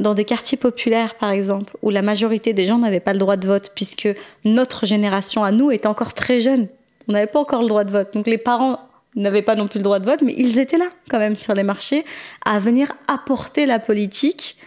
dans 0.02 0.14
des 0.14 0.26
quartiers 0.26 0.58
populaires, 0.58 1.16
par 1.16 1.30
exemple, 1.30 1.78
où 1.82 1.90
la 1.90 2.02
majorité 2.02 2.52
des 2.52 2.66
gens 2.66 2.80
n'avaient 2.80 3.00
pas 3.00 3.14
le 3.14 3.20
droit 3.20 3.38
de 3.38 3.48
vote, 3.48 3.72
puisque 3.74 4.10
notre 4.44 4.86
génération 4.86 5.42
à 5.46 5.54
nous 5.54 5.72
était 5.72 5.88
encore 5.88 6.14
très 6.14 6.42
jeune. 6.42 6.68
On 7.08 7.14
n'avait 7.14 7.26
pas 7.26 7.40
encore 7.40 7.62
le 7.62 7.70
droit 7.70 7.86
de 7.86 7.94
vote. 7.94 8.14
Donc 8.14 8.28
les 8.28 8.38
parents 8.38 8.78
n'avaient 9.16 9.42
pas 9.42 9.56
non 9.56 9.70
plus 9.70 9.80
le 9.80 9.84
droit 9.84 10.00
de 10.00 10.06
vote, 10.06 10.22
mais 10.22 10.34
ils 10.36 10.60
étaient 10.60 10.78
là 10.78 10.90
quand 11.10 11.20
même 11.20 11.38
sur 11.38 11.54
les 11.54 11.64
marchés 11.64 12.04
à 12.44 12.60
venir 12.60 12.92
apporter 13.08 13.66
la 13.66 13.80
politique 13.80 14.58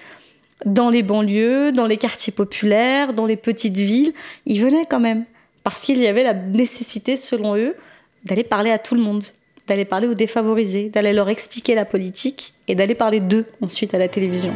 dans 0.65 0.91
les 0.91 1.03
banlieues, 1.03 1.73
dans 1.73 1.87
les 1.87 1.97
quartiers 1.97 2.33
populaires, 2.33 3.13
dans 3.13 3.27
les 3.27 3.37
petites 3.37 3.77
villes. 3.77 4.13
Ils 4.47 4.63
venaient 4.63 4.87
quand 4.89 5.01
même 5.01 5.25
parce 5.65 5.83
qu'il 5.83 5.99
y 5.99 6.07
avait 6.07 6.25
la 6.25 6.35
nécessité, 6.35 7.17
selon 7.17 7.57
eux, 7.57 7.77
d'aller 8.25 8.45
parler 8.45 8.71
à 8.71 8.79
tout 8.79 8.95
le 8.95 9.03
monde, 9.03 9.25
d'aller 9.69 9.85
parler 9.85 10.09
aux 10.09 10.15
défavorisés, 10.15 10.89
d'aller 10.89 11.13
leur 11.13 11.29
expliquer 11.29 11.75
la 11.75 11.85
politique 11.85 12.55
et 12.69 12.75
d'aller 12.75 12.95
parler 12.95 13.21
d'eux 13.21 13.47
ensuite 13.61 13.95
à 13.95 13.99
la 13.99 14.09
télévision. 14.09 14.53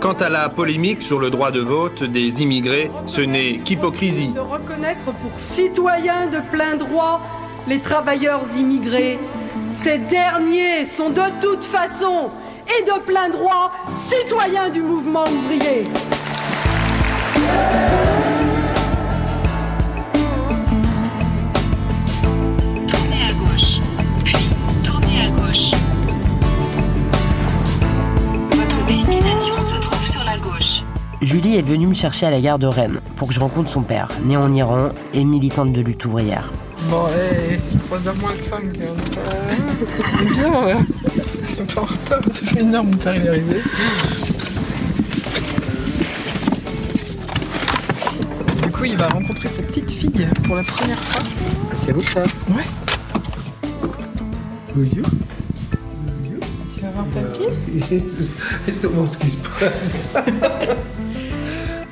Quant 0.00 0.14
à 0.14 0.28
la 0.28 0.48
polémique 0.48 1.00
sur 1.02 1.20
le 1.20 1.30
droit 1.30 1.52
de 1.52 1.60
vote 1.60 2.02
des 2.02 2.28
immigrés, 2.42 2.90
ce 3.06 3.20
n'est 3.20 3.58
qu'hypocrisie. 3.58 4.32
De 4.34 4.40
reconnaître 4.40 5.04
pour 5.04 5.38
citoyens 5.54 6.26
de 6.26 6.40
plein 6.50 6.76
droit 6.76 7.20
les 7.68 7.78
travailleurs 7.80 8.44
immigrés. 8.56 9.18
Ces 9.84 9.98
derniers 9.98 10.86
sont 10.96 11.10
de 11.10 11.22
toute 11.40 11.64
façon 11.66 12.30
et 12.66 12.84
de 12.84 13.00
plein 13.04 13.28
droit 13.28 13.70
citoyens 14.08 14.70
du 14.70 14.82
mouvement 14.82 15.24
ouvrier. 15.24 15.84
Julie 31.22 31.56
est 31.56 31.62
venue 31.62 31.86
me 31.86 31.94
chercher 31.94 32.26
à 32.26 32.30
la 32.30 32.40
gare 32.40 32.58
de 32.58 32.66
Rennes 32.66 33.00
pour 33.16 33.28
que 33.28 33.32
je 33.32 33.40
rencontre 33.40 33.68
son 33.68 33.82
père, 33.82 34.08
né 34.24 34.36
en 34.36 34.52
Iran 34.52 34.90
et 35.14 35.24
militante 35.24 35.72
de 35.72 35.80
lutte 35.80 36.04
ouvrière. 36.04 36.50
Bon, 36.92 37.06
hé, 37.08 37.56
3h 37.90 38.20
moins 38.20 38.32
que 38.32 38.44
5. 38.44 38.64
Hein. 38.82 40.26
Bien, 40.30 40.66
ouais. 40.66 40.76
Je 41.48 41.54
suis 41.54 41.62
pas 41.74 41.80
en 41.80 41.84
retard, 41.86 42.20
ça 42.30 42.46
fait 42.46 42.60
une 42.60 42.74
heure, 42.74 42.84
mon 42.84 42.90
père 42.90 43.14
est 43.14 43.28
arrivé. 43.28 43.62
Du 48.62 48.68
coup, 48.70 48.84
il 48.84 48.96
va 48.98 49.08
rencontrer 49.08 49.48
sa 49.48 49.62
petite 49.62 49.90
fille 49.90 50.28
pour 50.44 50.54
la 50.54 50.64
première 50.64 51.02
fois. 51.02 51.22
C'est 51.76 51.92
vous 51.92 52.02
ça 52.02 52.24
Ouais. 52.50 52.66
Bonjour. 54.74 55.08
Tu 56.76 56.82
vas 56.82 56.90
voir 56.90 57.06
papier 57.06 57.48
Je 58.68 58.72
te 58.74 58.86
demande 58.86 59.08
ce 59.08 59.16
qui 59.16 59.30
se 59.30 59.38
passe. 59.38 60.10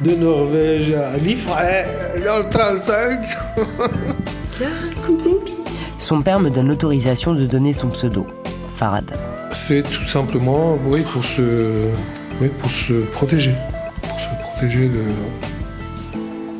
de 0.03 0.15
Norvège 0.15 0.93
à 0.93 1.17
Liffray, 1.17 1.87
dans 2.23 2.37
le 2.41 2.51
35. 2.51 3.21
Son 5.99 6.23
père 6.23 6.41
me 6.41 6.51
donne 6.51 6.69
l'autorisation 6.69 7.35
de 7.35 7.47
donner 7.47 7.73
son 7.73 7.89
pseudo, 7.89 8.27
Farad. 8.69 9.13
C'est 9.53 9.83
tout 9.83 10.07
simplement, 10.07 10.79
oui, 10.87 11.03
pour 11.03 11.25
se, 11.25 11.89
oui, 12.41 12.49
pour 12.61 12.71
se 12.71 12.93
protéger. 13.13 13.55
Pour 14.03 14.21
se 14.21 14.43
protéger 14.43 14.89
de. 14.89 15.03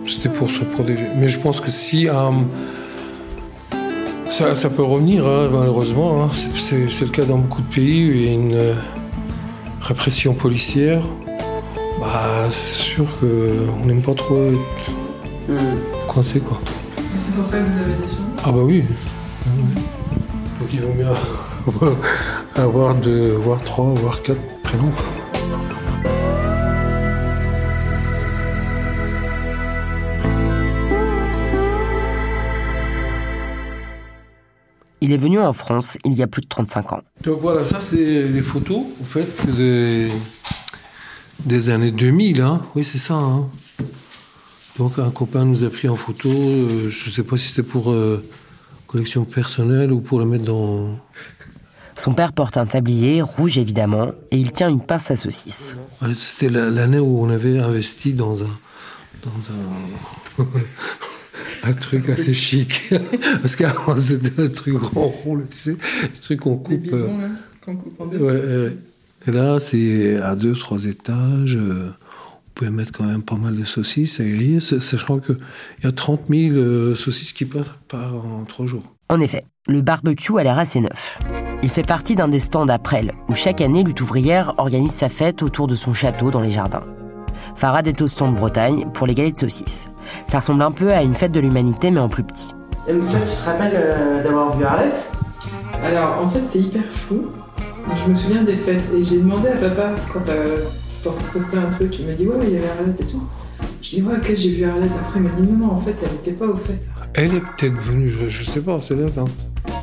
C'était 0.07 0.29
pour 0.29 0.51
se 0.51 0.61
protéger. 0.61 1.07
Mais 1.17 1.29
je 1.29 1.39
pense 1.39 1.61
que 1.61 1.71
si. 1.71 2.09
Euh, 2.09 2.15
ça, 4.31 4.55
ça, 4.55 4.71
peut 4.71 4.83
revenir, 4.83 5.27
hein, 5.27 5.49
malheureusement. 5.53 6.25
Hein. 6.25 6.31
C'est 6.33 7.01
le 7.01 7.11
cas 7.11 7.25
dans 7.25 7.39
beaucoup 7.39 7.63
de 7.63 7.75
pays 7.75 8.09
où 8.09 8.13
il 8.13 8.25
y 8.25 8.29
a 8.29 8.33
une 8.33 8.55
euh, 8.55 8.75
répression 9.81 10.35
policière 10.35 11.03
bah, 12.01 12.49
c'est 12.51 12.83
sûr 12.83 13.05
qu'on 13.21 13.87
n'aime 13.87 14.01
pas 14.01 14.15
trop 14.15 14.37
être 14.47 14.93
coincé, 16.09 16.41
quoi. 16.41 16.59
C'est 17.31 17.37
pour 17.37 17.47
ça 17.47 17.59
que 17.59 17.65
vous 17.65 17.79
avez 17.79 17.95
des 17.95 18.09
sons 18.09 18.23
Ah 18.45 18.53
bah 18.53 18.63
oui. 18.63 18.85
Donc 20.59 20.69
il 20.73 20.81
vaut 20.81 20.95
mieux 20.95 21.07
avoir 22.57 22.95
deux, 22.97 23.33
voire 23.35 23.63
trois, 23.63 23.93
voire 23.95 24.21
quatre 24.23 24.41
prénoms. 24.63 24.93
Il 35.03 35.13
est 35.13 35.17
venu 35.17 35.39
en 35.39 35.53
France 35.53 35.97
il 36.05 36.15
y 36.15 36.23
a 36.23 36.27
plus 36.27 36.43
de 36.43 36.49
35 36.49 36.93
ans. 36.93 37.01
Donc 37.23 37.41
voilà, 37.41 37.65
ça 37.65 37.81
c'est 37.81 37.97
les 37.97 38.43
photos, 38.43 38.83
en 39.01 39.05
fait, 39.05 39.37
que 39.37 39.51
des 39.51 40.09
des 41.47 41.71
années 41.71 41.91
2000, 41.91 42.43
hein 42.43 42.61
Oui, 42.75 42.85
c'est 42.85 42.99
ça. 42.99 43.15
Hein 43.15 43.49
Donc 44.81 44.99
un 44.99 45.11
copain 45.11 45.45
nous 45.45 45.63
a 45.63 45.69
pris 45.69 45.91
en 45.91 45.95
photo, 45.95 46.31
euh, 46.31 46.89
je 46.89 47.11
ne 47.11 47.13
sais 47.13 47.23
pas 47.23 47.37
si 47.37 47.49
c'était 47.49 47.63
pour 47.63 47.91
euh, 47.91 48.25
collection 48.87 49.27
personnelle 49.27 49.93
ou 49.93 50.01
pour 50.01 50.19
le 50.19 50.25
mettre 50.25 50.47
dans... 50.47 50.99
Son 51.99 52.15
père 52.15 52.33
porte 52.33 52.57
un 52.57 52.65
tablier, 52.65 53.21
rouge 53.21 53.59
évidemment, 53.59 54.13
et 54.31 54.39
il 54.39 54.53
tient 54.53 54.71
une 54.71 54.81
pince 54.81 55.11
à 55.11 55.17
saucisse. 55.17 55.77
c'était 56.17 56.49
l'année 56.49 56.99
où 56.99 57.23
on 57.23 57.29
avait 57.29 57.59
investi 57.59 58.15
dans 58.15 58.43
un... 58.43 58.59
Dans 59.23 60.45
un... 60.45 60.47
un 61.69 61.73
truc 61.75 62.09
assez 62.09 62.33
chic. 62.33 62.91
Parce 63.43 63.57
qu'avant, 63.57 63.99
c'était 63.99 64.45
un 64.45 64.49
truc 64.49 64.79
rond, 64.79 65.09
rond, 65.09 65.37
tu 65.41 65.45
sais, 65.51 65.77
le 66.05 66.21
truc 66.23 66.41
qu'on 66.41 66.57
coupe. 66.57 66.81
Bidons, 66.81 67.19
là, 67.19 67.29
qu'on 67.63 67.77
coupe 67.77 68.01
en 68.01 68.07
deux. 68.07 68.19
Ouais. 68.19 68.79
Et 69.29 69.31
là, 69.31 69.59
c'est 69.59 70.17
à 70.17 70.35
deux, 70.37 70.55
trois 70.55 70.87
étages. 70.87 71.57
euh, 71.57 71.91
on 72.51 72.59
pouvait 72.59 72.71
mettre 72.71 72.93
quand 72.93 73.05
même 73.05 73.23
pas 73.23 73.37
mal 73.37 73.55
de 73.57 73.65
saucisses 73.65 74.21
à 74.21 74.25
griller, 74.25 74.61
sa- 74.61 74.81
sachant 74.81 75.19
qu'il 75.19 75.37
y 75.83 75.87
a 75.87 75.93
30 75.93 76.21
000 76.29 76.55
euh, 76.57 76.95
saucisses 76.95 77.33
qui 77.33 77.45
passent 77.45 77.73
par 77.89 78.15
en 78.15 78.45
trois 78.45 78.67
jours. 78.67 78.83
En 79.09 79.21
effet, 79.21 79.43
le 79.67 79.81
barbecue 79.81 80.39
a 80.39 80.43
l'air 80.43 80.59
assez 80.59 80.81
neuf. 80.81 81.19
Il 81.63 81.69
fait 81.69 81.87
partie 81.87 82.15
d'un 82.15 82.29
des 82.29 82.41
stands 82.41 82.69
à 82.69 82.79
Presles, 82.79 83.13
où 83.29 83.35
chaque 83.35 83.61
année, 83.61 83.83
Lutte 83.83 84.01
ouvrière 84.01 84.55
organise 84.59 84.93
sa 84.93 85.09
fête 85.09 85.43
autour 85.43 85.67
de 85.67 85.75
son 85.75 85.93
château 85.93 86.31
dans 86.31 86.41
les 86.41 86.51
jardins. 86.51 86.85
Farad 87.55 87.87
est 87.87 88.01
au 88.03 88.07
stand 88.09 88.35
Bretagne 88.37 88.87
pour 88.93 89.07
les 89.07 89.15
galettes 89.15 89.35
de 89.37 89.41
saucisses. 89.41 89.89
Ça 90.29 90.39
ressemble 90.41 90.63
un 90.63 90.73
peu 90.73 90.93
à 90.93 91.03
une 91.03 91.15
fête 91.15 91.33
de 91.33 91.41
l'humanité, 91.41 91.91
mais 91.91 92.01
en 92.01 92.09
plus 92.09 92.25
petit. 92.25 92.51
toi, 92.87 92.87
tu 92.87 93.37
te 93.37 93.45
rappelles 93.45 93.73
euh, 93.75 94.23
d'avoir 94.23 94.57
vu 94.57 94.65
Arlette? 94.65 95.11
Alors, 95.83 96.23
en 96.23 96.29
fait, 96.29 96.43
c'est 96.47 96.61
hyper 96.61 96.85
flou. 96.85 97.31
Je 98.05 98.11
me 98.11 98.15
souviens 98.15 98.43
des 98.43 98.57
fêtes 98.57 98.85
et 98.95 99.03
j'ai 99.03 99.19
demandé 99.19 99.49
à 99.49 99.57
papa 99.57 99.95
quand 100.13 100.29
euh, 100.29 100.65
pour 101.03 101.13
poster 101.13 101.59
un 101.59 101.71
truc, 101.71 101.99
il 101.99 102.07
m'a 102.07 102.13
dit 102.13 102.27
ouais, 102.27 102.37
il 102.45 102.55
y 102.55 102.57
avait 102.57 102.69
Arlette 102.69 103.01
et 103.01 103.05
tout. 103.07 103.23
Je 103.83 103.91
dis 103.91 104.03
ouais, 104.03 104.15
ok, 104.15 104.33
j'ai 104.37 104.51
vu 104.51 104.65
Arlette. 104.65 104.91
Après, 105.01 105.21
il 105.21 105.23
m'a 105.23 105.31
dit 105.31 105.43
non, 105.43 105.67
non, 105.67 105.73
en 105.73 105.81
fait, 105.81 105.97
elle 106.03 106.13
n'était 106.13 106.33
pas 106.33 106.47
aux 106.47 106.57
fêtes. 106.57 106.87
Elle 107.15 107.35
est 107.35 107.41
peut-être 107.41 107.77
venue, 107.83 108.11
je, 108.11 108.29
je 108.29 108.45
sais 108.45 108.61
pas, 108.61 108.81
c'est 108.81 108.95
là, 108.95 109.07
hein. 109.19 109.25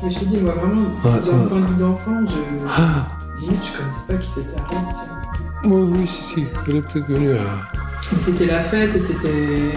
Mais 0.02 0.10
je 0.10 0.18
te 0.20 0.24
dis, 0.24 0.38
moi 0.38 0.54
vraiment, 0.54 0.82
Ouais, 1.04 1.20
d'un 1.30 1.48
point 1.48 1.60
de 1.60 1.66
vue 1.66 1.76
d'enfant, 1.78 2.26
je. 2.26 2.66
Ah. 2.68 3.06
Limite, 3.40 3.58
je 3.64 3.78
connaissais 3.78 4.06
pas 4.08 4.14
qui 4.14 4.30
c'était 4.30 4.60
Arlette. 4.60 4.96
Oui, 5.64 5.98
oui, 5.98 6.06
si, 6.06 6.22
si, 6.22 6.44
elle 6.68 6.76
est 6.76 6.82
peut-être 6.82 7.06
venue 7.08 7.32
à... 7.32 7.42
Mais 8.12 8.20
c'était 8.20 8.46
la 8.46 8.60
fête 8.60 8.94
et 8.96 9.00
c'était. 9.00 9.72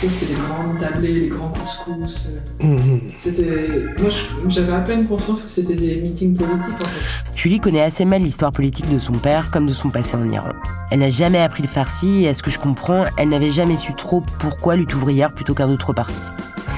C'était 0.00 0.32
les 0.32 0.34
grandes 0.34 0.78
tablées, 0.78 1.12
les 1.12 1.28
grands 1.28 1.48
couscous. 1.52 2.28
euh. 2.62 2.66
Mhm. 2.66 3.00
C'était. 3.18 3.68
Moi, 3.98 4.10
j'avais 4.48 4.72
à 4.72 4.80
peine 4.80 5.06
conscience 5.06 5.42
que 5.42 5.48
c'était 5.48 5.74
des 5.74 5.96
meetings 6.00 6.36
politiques 6.36 6.80
en 6.80 6.84
fait. 6.84 7.24
Julie 7.34 7.60
connaît 7.60 7.82
assez 7.82 8.04
mal 8.04 8.22
l'histoire 8.22 8.52
politique 8.52 8.88
de 8.92 8.98
son 8.98 9.12
père 9.12 9.50
comme 9.50 9.66
de 9.66 9.72
son 9.72 9.90
passé 9.90 10.16
en 10.16 10.28
Iran. 10.30 10.50
Elle 10.90 11.00
n'a 11.00 11.08
jamais 11.08 11.38
appris 11.40 11.62
le 11.62 11.68
farsi 11.68 12.24
et 12.24 12.28
à 12.28 12.34
ce 12.34 12.42
que 12.42 12.50
je 12.50 12.58
comprends, 12.58 13.04
elle 13.18 13.28
n'avait 13.28 13.50
jamais 13.50 13.76
su 13.76 13.94
trop 13.94 14.22
pourquoi 14.38 14.76
lutte 14.76 14.94
ouvrière 14.94 15.32
plutôt 15.32 15.54
qu'un 15.54 15.70
autre 15.70 15.92
parti. 15.92 16.20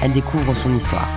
Elle 0.03 0.11
découvre 0.11 0.55
son 0.55 0.75
histoire. 0.75 1.07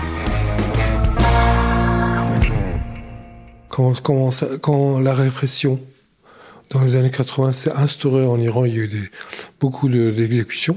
Quand, 3.69 4.01
quand, 4.03 4.31
ça- 4.31 4.47
quand 4.61 4.99
la 5.01 5.15
répression 5.15 5.81
dans 6.71 6.81
les 6.83 6.97
années 6.97 7.11
80 7.11 7.53
s'est 7.53 7.73
instaurée 7.73 8.27
en 8.27 8.39
Iran, 8.39 8.65
il 8.65 8.75
y 8.75 8.79
a 8.81 8.83
eu 8.83 8.89
des, 8.89 9.11
beaucoup 9.61 9.89
de- 9.89 10.11
d'exécutions. 10.11 10.77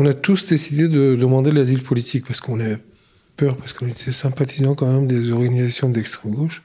On 0.00 0.06
a 0.06 0.14
tous 0.14 0.46
décidé 0.46 0.86
de 0.86 1.16
demander 1.16 1.50
l'asile 1.50 1.82
politique 1.82 2.24
parce 2.24 2.40
qu'on 2.40 2.60
avait 2.60 2.78
peur, 3.36 3.56
parce 3.56 3.72
qu'on 3.72 3.88
était 3.88 4.12
sympathisants 4.12 4.76
quand 4.76 4.86
même 4.86 5.08
des 5.08 5.32
organisations 5.32 5.88
d'extrême 5.90 6.34
gauche. 6.34 6.62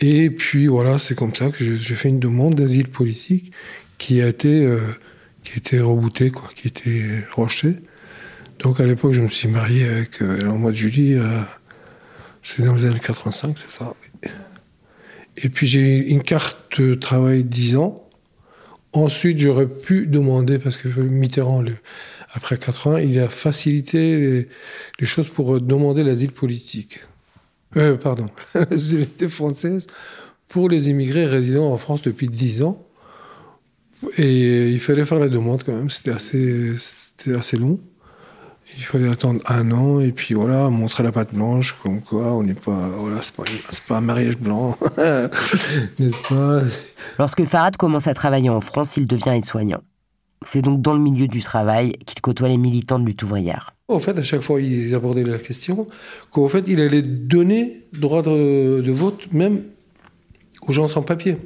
Et 0.00 0.28
puis 0.28 0.66
voilà, 0.66 0.98
c'est 0.98 1.14
comme 1.14 1.34
ça 1.34 1.48
que 1.48 1.64
j'ai 1.64 1.94
fait 1.94 2.10
une 2.10 2.20
demande 2.20 2.54
d'asile 2.54 2.88
politique 2.88 3.52
qui 3.96 4.20
a 4.20 4.28
été, 4.28 4.66
euh, 4.66 4.80
qui 5.44 5.54
a 5.54 5.56
été 5.56 5.80
rebootée, 5.80 6.30
quoi, 6.30 6.50
qui 6.54 6.66
a 6.66 6.68
été 6.68 7.04
rejetée. 7.34 7.76
Donc 8.58 8.80
à 8.80 8.84
l'époque, 8.84 9.14
je 9.14 9.22
me 9.22 9.28
suis 9.28 9.48
marié 9.48 9.88
avec, 9.88 10.20
euh, 10.20 10.46
en 10.50 10.58
mois 10.58 10.72
de 10.72 10.76
juillet, 10.76 11.16
euh, 11.16 11.40
c'est 12.42 12.62
dans 12.62 12.74
les 12.74 12.84
années 12.84 13.00
85, 13.00 13.56
c'est 13.56 13.70
ça. 13.70 13.94
Et 15.38 15.48
puis 15.48 15.66
j'ai 15.66 15.96
une 16.10 16.22
carte 16.22 16.78
de 16.82 16.92
travail 16.94 17.44
10 17.44 17.76
ans. 17.76 18.02
Ensuite, 18.92 19.38
j'aurais 19.38 19.66
pu 19.68 20.06
demander, 20.06 20.58
parce 20.58 20.76
que 20.76 20.88
Mitterrand, 21.00 21.62
le- 21.62 21.76
après 22.32 22.58
80, 22.58 23.00
il 23.00 23.18
a 23.18 23.28
facilité 23.28 24.48
les, 24.98 25.06
choses 25.06 25.28
pour 25.28 25.60
demander 25.60 26.04
l'asile 26.04 26.32
politique. 26.32 27.00
Euh, 27.76 27.96
pardon, 27.96 28.28
la 28.54 28.66
nationalité 28.66 29.28
française 29.28 29.86
pour 30.48 30.68
les 30.68 30.88
immigrés 30.90 31.26
résidant 31.26 31.72
en 31.72 31.78
France 31.78 32.02
depuis 32.02 32.28
10 32.28 32.62
ans. 32.62 32.82
Et 34.18 34.70
il 34.70 34.80
fallait 34.80 35.04
faire 35.04 35.18
la 35.18 35.28
demande 35.28 35.62
quand 35.64 35.72
même, 35.72 35.90
c'était 35.90 36.12
assez, 36.12 36.74
assez 37.34 37.56
long. 37.56 37.78
Il 38.76 38.84
fallait 38.84 39.08
attendre 39.08 39.40
un 39.46 39.70
an 39.70 40.00
et 40.00 40.12
puis 40.12 40.34
voilà, 40.34 40.68
montrer 40.68 41.02
la 41.02 41.12
patte 41.12 41.32
blanche, 41.32 41.76
comme 41.82 42.02
quoi 42.02 42.34
on 42.34 42.42
n'est 42.42 42.54
pas, 42.54 42.88
voilà, 42.88 43.22
c'est 43.22 43.34
pas, 43.34 43.44
pas 43.88 43.96
un 43.96 44.00
mariage 44.02 44.36
blanc, 44.36 44.76
n'est-ce 44.98 46.28
pas? 46.28 46.62
Lorsque 47.18 47.44
Farad 47.44 47.76
commence 47.76 48.06
à 48.06 48.12
travailler 48.12 48.50
en 48.50 48.60
France, 48.60 48.96
il 48.96 49.06
devient 49.06 49.30
aide-soignant. 49.30 49.80
C'est 50.44 50.62
donc 50.62 50.82
dans 50.82 50.92
le 50.92 51.00
milieu 51.00 51.26
du 51.26 51.40
travail 51.40 51.92
qu'il 52.04 52.20
côtoie 52.20 52.48
les 52.48 52.58
militants 52.58 52.98
de 52.98 53.06
lutte 53.06 53.22
ouvrière. 53.22 53.74
En 53.88 53.98
fait, 53.98 54.16
à 54.18 54.22
chaque 54.22 54.42
fois, 54.42 54.60
ils 54.60 54.94
abordaient 54.94 55.24
la 55.24 55.38
question 55.38 55.86
qu'en 56.30 56.48
fait, 56.48 56.64
il 56.68 56.80
allait 56.80 57.02
donner 57.02 57.84
droit 57.92 58.22
de, 58.22 58.90
vote 58.90 59.32
même 59.32 59.62
aux 60.66 60.72
gens 60.72 60.88
sans 60.88 61.02
papier. 61.02 61.36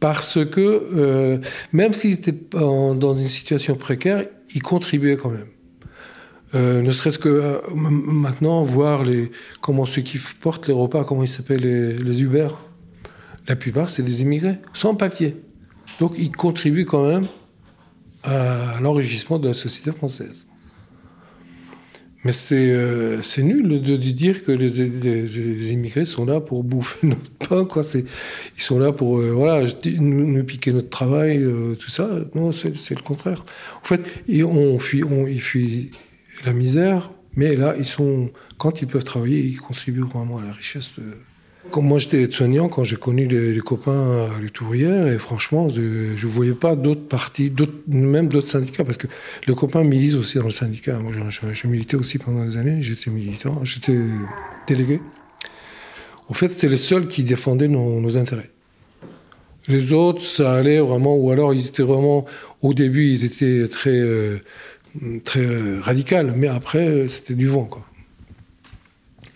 Parce 0.00 0.44
que 0.44 0.60
euh, 0.60 1.38
même 1.72 1.92
s'ils 1.92 2.14
étaient 2.14 2.56
en- 2.56 2.94
dans 2.94 3.14
une 3.14 3.28
situation 3.28 3.76
précaire, 3.76 4.24
ils 4.54 4.62
contribuaient 4.62 5.16
quand 5.16 5.30
même. 5.30 5.46
Euh, 6.54 6.82
ne 6.82 6.90
serait-ce 6.90 7.18
que 7.18 7.28
euh, 7.28 7.58
maintenant, 7.74 8.64
voir 8.64 9.04
les, 9.04 9.30
comment 9.60 9.84
ceux 9.84 10.02
qui 10.02 10.18
portent 10.40 10.66
les 10.66 10.74
repas, 10.74 11.04
comment 11.04 11.22
ils 11.22 11.28
s'appellent 11.28 11.60
les, 11.60 11.96
les 11.96 12.22
Uber, 12.22 12.48
la 13.46 13.56
plupart, 13.56 13.88
c'est 13.90 14.02
des 14.02 14.22
immigrés, 14.22 14.58
sans 14.72 14.94
papier. 14.94 15.36
Donc, 16.00 16.14
ils 16.18 16.32
contribuent 16.32 16.86
quand 16.86 17.06
même 17.06 17.22
à 18.24 18.80
l'enrichissement 18.80 19.38
de 19.38 19.48
la 19.48 19.54
société 19.54 19.92
française. 19.92 20.46
Mais 22.24 22.32
c'est 22.32 22.70
euh, 22.70 23.22
nul 23.38 23.80
de, 23.80 23.96
dire 23.96 24.44
que 24.44 24.52
les, 24.52 25.72
immigrés 25.72 26.04
sont 26.04 26.26
là 26.26 26.40
pour 26.40 26.64
bouffer 26.64 27.06
notre 27.06 27.30
pain. 27.30 27.64
Quoi. 27.64 27.82
Ils 27.94 28.62
sont 28.62 28.78
là 28.78 28.92
pour 28.92 29.18
euh, 29.18 29.30
voilà, 29.30 29.64
nous, 29.86 30.26
nous 30.26 30.44
piquer 30.44 30.72
notre 30.72 30.90
travail, 30.90 31.38
euh, 31.38 31.74
tout 31.76 31.88
ça. 31.88 32.10
Non, 32.34 32.52
c'est 32.52 32.74
le 32.90 33.02
contraire. 33.02 33.44
En 33.82 33.86
fait, 33.86 34.02
ils, 34.26 34.44
on 34.44 34.78
fuit, 34.78 35.02
ils 35.28 35.40
fuient 35.40 35.90
la 36.44 36.52
misère, 36.52 37.10
mais 37.36 37.56
là, 37.56 37.74
ils 37.78 37.86
sont, 37.86 38.30
quand 38.58 38.82
ils 38.82 38.86
peuvent 38.86 39.04
travailler, 39.04 39.40
ils 39.40 39.56
contribuent 39.58 40.00
vraiment 40.00 40.38
à 40.38 40.42
la 40.42 40.52
richesse. 40.52 40.94
Quand 41.70 41.82
moi 41.82 41.98
j'étais 41.98 42.30
soignant, 42.30 42.68
quand 42.68 42.84
j'ai 42.84 42.96
connu 42.96 43.26
les, 43.26 43.58
copains 43.60 44.28
à 44.34 44.40
lutte 44.40 44.60
ouvrière, 44.60 45.06
et 45.06 45.18
franchement, 45.18 45.68
je 45.68 45.80
ne 45.80 46.30
voyais 46.30 46.54
pas 46.54 46.74
d'autres 46.74 47.06
partis, 47.06 47.52
même 47.86 48.28
d'autres 48.28 48.48
syndicats, 48.48 48.84
parce 48.84 48.96
que 48.96 49.06
les 49.46 49.54
copains 49.54 49.84
militent 49.84 50.14
aussi 50.14 50.38
dans 50.38 50.44
le 50.44 50.50
syndicat. 50.50 50.98
Moi, 50.98 51.12
je 51.30 51.66
militais 51.66 51.96
aussi 51.96 52.18
pendant 52.18 52.44
des 52.44 52.56
années, 52.56 52.82
j'étais 52.82 53.10
militant, 53.10 53.64
j'étais 53.64 53.98
délégué. 54.66 55.00
En 56.30 56.32
fait, 56.32 56.48
c'était 56.48 56.68
les 56.68 56.76
seuls 56.76 57.08
qui 57.08 57.24
défendaient 57.24 57.66
nos, 57.66 58.16
intérêts. 58.16 58.50
Les 59.66 59.92
autres, 59.92 60.22
ça 60.22 60.54
allait 60.54 60.78
vraiment, 60.78 61.16
ou 61.16 61.30
alors 61.32 61.52
ils 61.52 61.66
étaient 61.66 61.82
vraiment, 61.82 62.24
au 62.62 62.72
début, 62.72 63.08
ils 63.08 63.24
étaient 63.24 63.66
très, 63.68 63.90
euh, 63.90 64.38
très 65.24 65.44
euh, 65.44 65.80
radical, 65.80 66.32
mais 66.36 66.46
après, 66.46 66.86
euh, 66.86 67.08
c'était 67.08 67.34
du 67.34 67.48
vent, 67.48 67.68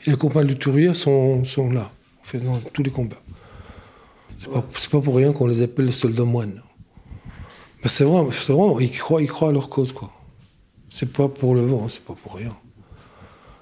les 0.06 0.16
copains 0.16 0.42
de 0.42 0.48
lutte 0.48 0.64
ouvrière 0.66 0.94
sont, 0.94 1.44
sont 1.44 1.70
là, 1.70 1.90
fait, 2.24 2.38
dans 2.38 2.58
tous 2.72 2.82
les 2.82 2.90
combats. 2.90 3.22
C'est 4.40 4.50
pas, 4.50 4.62
pas 4.62 5.00
pour 5.00 5.16
rien 5.16 5.32
qu'on 5.32 5.46
les 5.46 5.62
appelle 5.62 5.86
les 5.86 5.92
soldats 5.92 6.24
moines. 6.24 6.62
Mais 7.82 7.88
c'est 7.88 8.04
vrai, 8.04 8.24
c'est 8.32 8.52
vraiment, 8.52 8.78
ils 8.80 8.90
croient, 8.90 9.22
ils 9.22 9.28
croient 9.28 9.50
à 9.50 9.52
leur 9.52 9.68
cause, 9.68 9.92
quoi. 9.92 10.10
C'est 10.88 11.12
pas 11.12 11.28
pour 11.28 11.54
le 11.54 11.62
vent, 11.62 11.88
c'est 11.88 12.04
pas 12.04 12.14
pour 12.14 12.36
rien. 12.36 12.54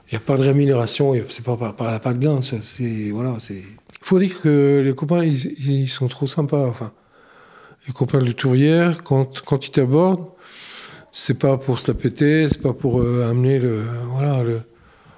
Il 0.06 0.14
n'y 0.14 0.16
a 0.16 0.20
pas 0.20 0.36
de 0.36 0.42
rémunération, 0.42 1.14
c'est 1.28 1.44
pas 1.44 1.56
par, 1.56 1.90
la 1.90 1.98
pas 1.98 2.12
de 2.12 2.18
gain, 2.18 2.40
c'est 2.42 3.10
voilà, 3.10 3.36
c'est. 3.38 3.54
Il 3.54 4.06
faut 4.06 4.18
dire 4.18 4.40
que 4.40 4.82
les 4.84 4.94
copains, 4.94 5.24
ils, 5.24 5.88
sont 5.88 6.08
trop 6.08 6.26
sympas. 6.26 6.66
Enfin, 6.66 6.92
les 7.86 7.92
copains 7.92 8.18
de 8.18 8.32
tourière, 8.32 9.02
quand 9.04 9.66
ils 9.66 9.70
t'abordent, 9.70 10.26
c'est 11.12 11.38
pas 11.38 11.58
pour 11.58 11.78
se 11.78 11.88
la 11.88 11.94
péter, 11.94 12.48
c'est 12.48 12.62
pas 12.62 12.72
pour 12.72 13.00
euh, 13.00 13.28
amener 13.28 13.58
le 13.58 13.82
voilà 14.14 14.42
le, 14.42 14.62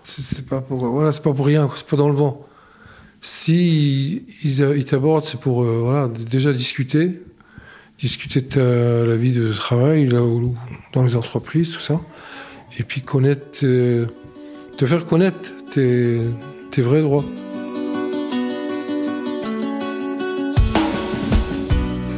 c'est 0.02 0.46
pas 0.46 0.60
pour 0.60 0.86
voilà, 0.86 1.12
c'est 1.12 1.22
pas 1.22 1.32
pour 1.32 1.46
rien, 1.46 1.70
c'est 1.76 1.86
pas 1.86 1.96
dans 1.96 2.08
le 2.08 2.16
vent. 2.16 2.44
Si 3.26 4.22
ils, 4.44 4.60
ils 4.76 4.84
t'abordent, 4.84 5.24
c'est 5.24 5.40
pour 5.40 5.64
euh, 5.64 5.78
voilà 5.82 6.08
déjà 6.08 6.52
discuter, 6.52 7.22
discuter 7.98 8.42
de 8.42 8.48
ta- 8.48 9.06
la 9.06 9.16
vie 9.16 9.32
de 9.32 9.50
travail 9.50 10.06
là 10.06 10.22
où, 10.22 10.54
dans 10.92 11.02
les 11.02 11.16
entreprises, 11.16 11.70
tout 11.70 11.80
ça, 11.80 12.02
et 12.78 12.82
puis 12.82 13.00
connaître, 13.00 13.60
euh, 13.64 14.04
te 14.76 14.84
faire 14.84 15.06
connaître 15.06 15.54
tes, 15.72 16.20
tes 16.70 16.82
vrais 16.82 17.00
droits. 17.00 17.24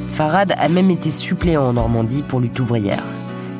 Farad 0.09 0.57
a 0.59 0.69
même 0.69 0.91
été 0.91 1.13
suppléant 1.13 1.69
en 1.69 1.75
Normandie 1.75 2.25
pour 2.27 2.41
lutte 2.41 2.59
ouvrière. 2.59 3.05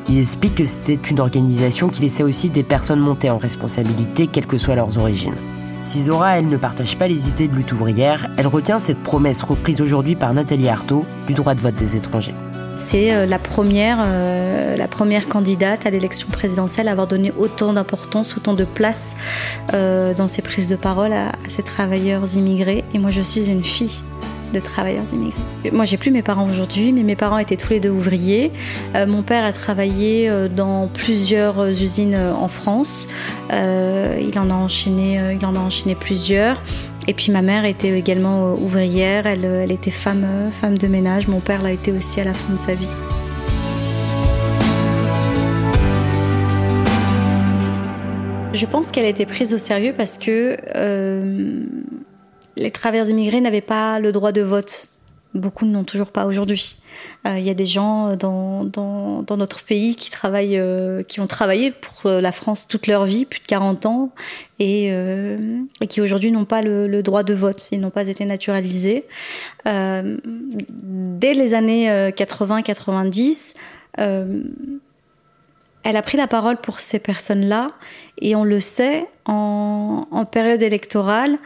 Il 0.09 0.17
explique 0.19 0.55
que 0.55 0.65
c'était 0.65 0.99
une 1.09 1.21
organisation 1.21 1.87
qui 1.87 2.01
laissait 2.01 2.23
aussi 2.23 2.49
des 2.49 2.63
personnes 2.63 2.99
monter 2.99 3.29
en 3.29 3.37
responsabilité, 3.37 4.27
quelles 4.27 4.47
que 4.47 4.57
soient 4.57 4.75
leurs 4.75 4.97
origines. 4.97 5.35
Si 5.87 6.03
Zora, 6.03 6.37
elle, 6.37 6.49
ne 6.49 6.57
partage 6.57 6.97
pas 6.97 7.07
les 7.07 7.29
idées 7.29 7.47
de 7.47 7.55
lutte 7.55 7.71
ouvrière, 7.71 8.27
elle 8.35 8.47
retient 8.47 8.77
cette 8.77 9.01
promesse 9.01 9.41
reprise 9.41 9.79
aujourd'hui 9.79 10.17
par 10.17 10.33
Nathalie 10.33 10.67
Arthaud 10.67 11.05
du 11.27 11.33
droit 11.33 11.55
de 11.55 11.61
vote 11.61 11.75
des 11.75 11.95
étrangers. 11.95 12.33
C'est 12.75 13.13
euh, 13.13 13.25
la 13.25 13.39
première, 13.39 13.99
euh, 14.01 14.75
la 14.75 14.89
première 14.89 15.29
candidate 15.29 15.85
à 15.85 15.89
l'élection 15.89 16.27
présidentielle 16.27 16.89
à 16.89 16.91
avoir 16.91 17.07
donné 17.07 17.31
autant 17.37 17.71
d'importance, 17.71 18.35
autant 18.35 18.53
de 18.53 18.65
place 18.65 19.15
euh, 19.73 20.13
dans 20.13 20.27
ses 20.27 20.41
prises 20.41 20.67
de 20.67 20.75
parole 20.75 21.13
à, 21.13 21.29
à 21.29 21.47
ces 21.47 21.63
travailleurs 21.63 22.35
immigrés. 22.35 22.83
Et 22.93 22.99
moi, 22.99 23.09
je 23.09 23.21
suis 23.21 23.49
une 23.49 23.63
fille 23.63 24.01
de 24.53 24.59
travailleurs 24.59 25.05
immigrés. 25.13 25.41
Moi, 25.71 25.85
j'ai 25.85 25.97
plus 25.97 26.11
mes 26.11 26.21
parents 26.21 26.45
aujourd'hui, 26.45 26.91
mais 26.91 27.03
mes 27.03 27.15
parents 27.15 27.37
étaient 27.37 27.57
tous 27.57 27.71
les 27.71 27.79
deux 27.79 27.89
ouvriers. 27.89 28.51
Euh, 28.95 29.05
mon 29.05 29.23
père 29.23 29.43
a 29.43 29.51
travaillé 29.51 30.29
euh, 30.29 30.47
dans 30.47 30.87
plusieurs 30.87 31.67
usines 31.67 32.15
euh, 32.15 32.33
en 32.33 32.47
France. 32.47 33.07
il 33.51 34.39
en 34.39 34.49
a 34.49 34.53
enchaîné, 34.53 35.19
il 35.39 35.45
en 35.45 35.55
a 35.55 35.59
enchaîné 35.59 35.95
plusieurs. 35.95 36.61
Et 37.07 37.13
puis 37.13 37.31
ma 37.31 37.41
mère 37.41 37.65
était 37.65 37.97
également 37.97 38.53
ouvrière. 38.53 39.25
Elle, 39.25 39.45
elle 39.45 39.71
était 39.71 39.91
femme, 39.91 40.25
femme 40.51 40.77
de 40.77 40.87
ménage. 40.87 41.27
Mon 41.27 41.39
père 41.39 41.61
l'a 41.61 41.71
été 41.71 41.91
aussi 41.91 42.19
à 42.19 42.25
la 42.25 42.33
fin 42.33 42.53
de 42.53 42.59
sa 42.59 42.75
vie. 42.75 42.87
Je 48.53 48.65
pense 48.65 48.91
qu'elle 48.91 49.05
a 49.05 49.09
été 49.09 49.25
prise 49.25 49.53
au 49.53 49.57
sérieux 49.57 49.93
parce 49.95 50.17
que 50.17 50.57
les 52.57 52.71
travailleurs 52.71 53.09
immigrés 53.09 53.41
n'avaient 53.41 53.61
pas 53.61 53.99
le 53.99 54.11
droit 54.11 54.31
de 54.31 54.41
vote. 54.41 54.89
Beaucoup 55.33 55.65
n'ont 55.65 55.83
toujours 55.83 56.11
pas 56.11 56.25
aujourd'hui. 56.25 56.77
Euh, 57.27 57.37
il 57.37 57.45
y 57.45 57.49
a 57.49 57.53
des 57.53 57.65
gens 57.65 58.15
dans, 58.15 58.63
dans, 58.63 59.21
dans, 59.21 59.37
notre 59.37 59.63
pays 59.63 59.95
qui 59.95 60.09
travaillent, 60.09 60.57
euh, 60.57 61.03
qui 61.03 61.19
ont 61.19 61.27
travaillé 61.27 61.71
pour 61.71 62.09
la 62.09 62.31
France 62.31 62.67
toute 62.67 62.87
leur 62.87 63.05
vie, 63.05 63.25
plus 63.25 63.41
de 63.41 63.45
40 63.45 63.85
ans, 63.85 64.11
et, 64.57 64.87
euh, 64.89 65.59
qui 65.89 66.01
aujourd'hui 66.01 66.31
n'ont 66.31 66.45
pas 66.45 66.61
le, 66.63 67.03
droit 67.03 67.23
de 67.23 67.33
vote. 67.35 67.67
Ils 67.71 67.79
n'ont 67.79 67.91
pas 67.91 68.07
été 68.07 68.25
naturalisés. 68.25 69.05
Euh, 69.67 70.17
dès 70.25 71.33
les 71.33 71.53
années 71.53 71.89
80-90, 72.11 73.55
elle 75.83 75.95
a 75.95 76.01
pris 76.01 76.17
la 76.17 76.27
parole 76.27 76.57
pour 76.57 76.79
ces 76.79 76.99
personnes-là 76.99 77.67
et 78.21 78.35
on 78.35 78.43
le 78.43 78.59
sait, 78.59 79.05
en 79.25 80.25
période 80.31 80.61
électorale, 80.61 81.37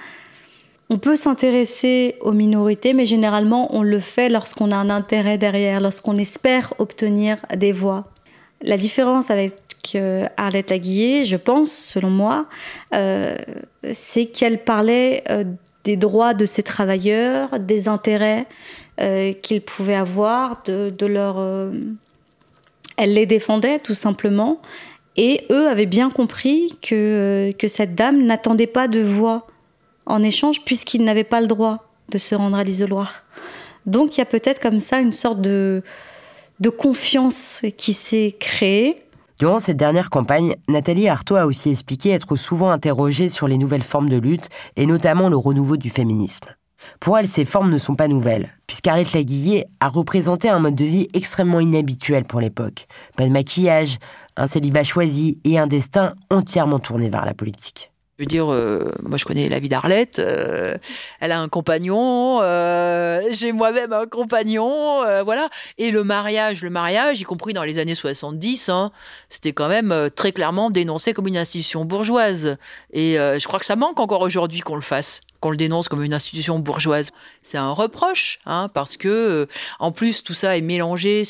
on 0.92 0.98
peut 0.98 1.16
s'intéresser 1.16 2.16
aux 2.20 2.34
minorités, 2.34 2.92
mais 2.92 3.06
généralement 3.06 3.74
on 3.74 3.82
le 3.82 4.02
fait 4.02 4.28
lorsqu'on 4.28 4.72
a 4.72 4.76
un 4.76 4.90
intérêt 4.90 5.38
derrière, 5.38 5.80
lorsqu'on 5.80 6.18
espère 6.18 6.74
obtenir 6.80 7.38
des 7.56 7.72
voix. 7.72 8.10
La 8.62 8.76
différence 8.76 9.32
avec 9.32 9.56
euh, 9.96 10.28
Arlette 10.36 10.70
Laguillet, 10.70 11.24
je 11.24 11.38
pense, 11.38 11.72
selon 11.72 12.10
moi, 12.10 12.46
euh, 12.94 13.38
c'est 13.94 14.26
qu'elle 14.26 14.66
parlait 14.66 15.24
euh, 15.30 15.46
des 15.86 15.96
droits 15.96 16.34
de 16.34 16.46
ces 16.46 16.62
travailleurs, 16.62 17.58
des 17.58 17.88
intérêts 17.88 18.46
qu'ils 19.42 19.62
pouvaient 19.62 19.96
avoir, 19.96 20.62
de, 20.66 20.94
de 20.96 21.06
leur 21.08 21.40
elle 22.98 23.14
les 23.14 23.26
défendait 23.26 23.80
tout 23.80 23.96
simplement. 23.96 24.62
Et 25.18 25.48
eux 25.50 25.68
avaient 25.68 25.88
bien 25.88 26.12
compris 26.12 26.78
que, 26.84 27.52
que 27.58 27.68
cette 27.68 27.96
dame 27.96 28.24
n'attendait 28.26 28.68
pas 28.68 28.88
de 28.88 29.00
voix 29.00 29.48
en 30.12 30.24
échange 30.24 30.62
puisqu'ils 30.62 31.04
n'avaient 31.04 31.24
pas 31.24 31.42
le 31.42 31.48
droit 31.48 31.90
de 32.10 32.18
se 32.18 32.36
rendre 32.36 32.58
à 32.58 32.64
l'isoloir. 32.64 33.24
Donc 33.86 34.16
il 34.16 34.20
y 34.20 34.22
a 34.22 34.26
peut-être 34.26 34.62
comme 34.62 34.80
ça 34.80 35.00
une 35.00 35.14
sorte 35.14 35.42
de, 35.42 35.82
de 36.60 36.70
confiance 36.70 37.62
qui 37.78 37.94
s'est 37.94 38.36
créée. 38.40 39.02
Durant 39.40 39.60
cette 39.60 39.78
dernière 39.78 40.12
campagne, 40.12 40.56
Nathalie 40.68 41.08
Arthaud 41.08 41.36
a 41.36 41.48
aussi 41.48 41.72
expliqué 41.72 42.12
être 42.12 42.36
souvent 42.36 42.70
interrogée 42.70 43.28
sur 43.28 43.48
les 43.48 43.58
nouvelles 43.58 43.82
formes 43.82 44.10
de 44.10 44.18
lutte 44.18 44.50
et 44.76 44.86
notamment 44.86 45.30
le 45.30 45.38
renouveau 45.38 45.78
du 45.78 45.90
féminisme. 45.90 46.46
Pour 47.00 47.18
elle, 47.18 47.28
ces 47.28 47.46
formes 47.46 47.72
ne 47.72 47.78
sont 47.78 47.96
pas 47.96 48.08
nouvelles, 48.08 48.50
puisqu'Arlette 48.68 49.14
Laguillet 49.14 49.66
a 49.80 49.88
représenté 49.88 50.50
un 50.50 50.60
mode 50.60 50.76
de 50.76 50.86
vie 50.86 51.08
extrêmement 51.14 51.60
inhabituel 51.60 52.24
pour 52.26 52.40
l'époque. 52.40 52.88
Pas 53.18 53.26
de 53.26 53.30
maquillage, 53.32 53.98
un 54.36 54.48
célibat 54.48 54.84
choisi 54.84 55.40
et 55.44 55.60
un 55.60 55.68
destin 55.68 56.14
entièrement 56.30 56.80
tourné 56.80 57.10
vers 57.10 57.26
la 57.26 57.34
politique. 57.34 57.91
Je 58.22 58.26
veux 58.26 58.28
dire, 58.28 58.54
euh, 58.54 58.92
moi 59.02 59.18
je 59.18 59.26
connais 59.26 59.50
la 59.50 59.58
vie 59.58 59.68
d'Arlette, 59.68 60.20
euh, 60.20 60.78
elle 61.22 61.32
a 61.32 61.40
un 61.40 61.50
compagnon, 61.50 62.38
euh, 62.44 63.20
j'ai 63.32 63.52
moi-même 63.52 63.94
un 63.94 64.06
compagnon, 64.06 65.02
voilà. 65.26 65.50
Et 65.80 65.90
le 65.90 66.04
mariage, 66.04 66.62
le 66.62 66.70
mariage, 66.70 67.20
y 67.20 67.24
compris 67.24 67.54
dans 67.54 67.64
les 67.64 67.80
années 67.80 67.96
70, 67.96 68.70
hein, 68.70 68.92
c'était 69.28 69.54
quand 69.54 69.70
même 69.70 70.12
très 70.16 70.34
clairement 70.34 70.70
dénoncé 70.70 71.14
comme 71.14 71.26
une 71.26 71.38
institution 71.38 71.84
bourgeoise. 71.84 72.58
Et 72.94 73.16
je 73.16 73.48
crois 73.48 73.58
que 73.58 73.66
ça 73.66 73.76
manque 73.76 74.00
encore 74.00 74.22
aujourd'hui 74.22 74.60
qu'on 74.60 74.76
le 74.76 74.82
fasse 74.82 75.22
qu'on 75.40 75.50
le 75.50 75.58
dénonce 75.58 75.90
comme 75.90 76.04
une 76.04 76.14
institution 76.14 76.60
bourgeoise. 76.60 77.10
C'est 77.42 77.58
un 77.58 77.72
reproche, 77.72 78.38
hein, 78.46 78.70
parce 78.76 78.96
que 78.96 79.48
en 79.80 79.92
plus 79.92 80.22
tout 80.24 80.36
ça 80.36 80.56
est 80.56 80.62
mélangé 80.62 81.24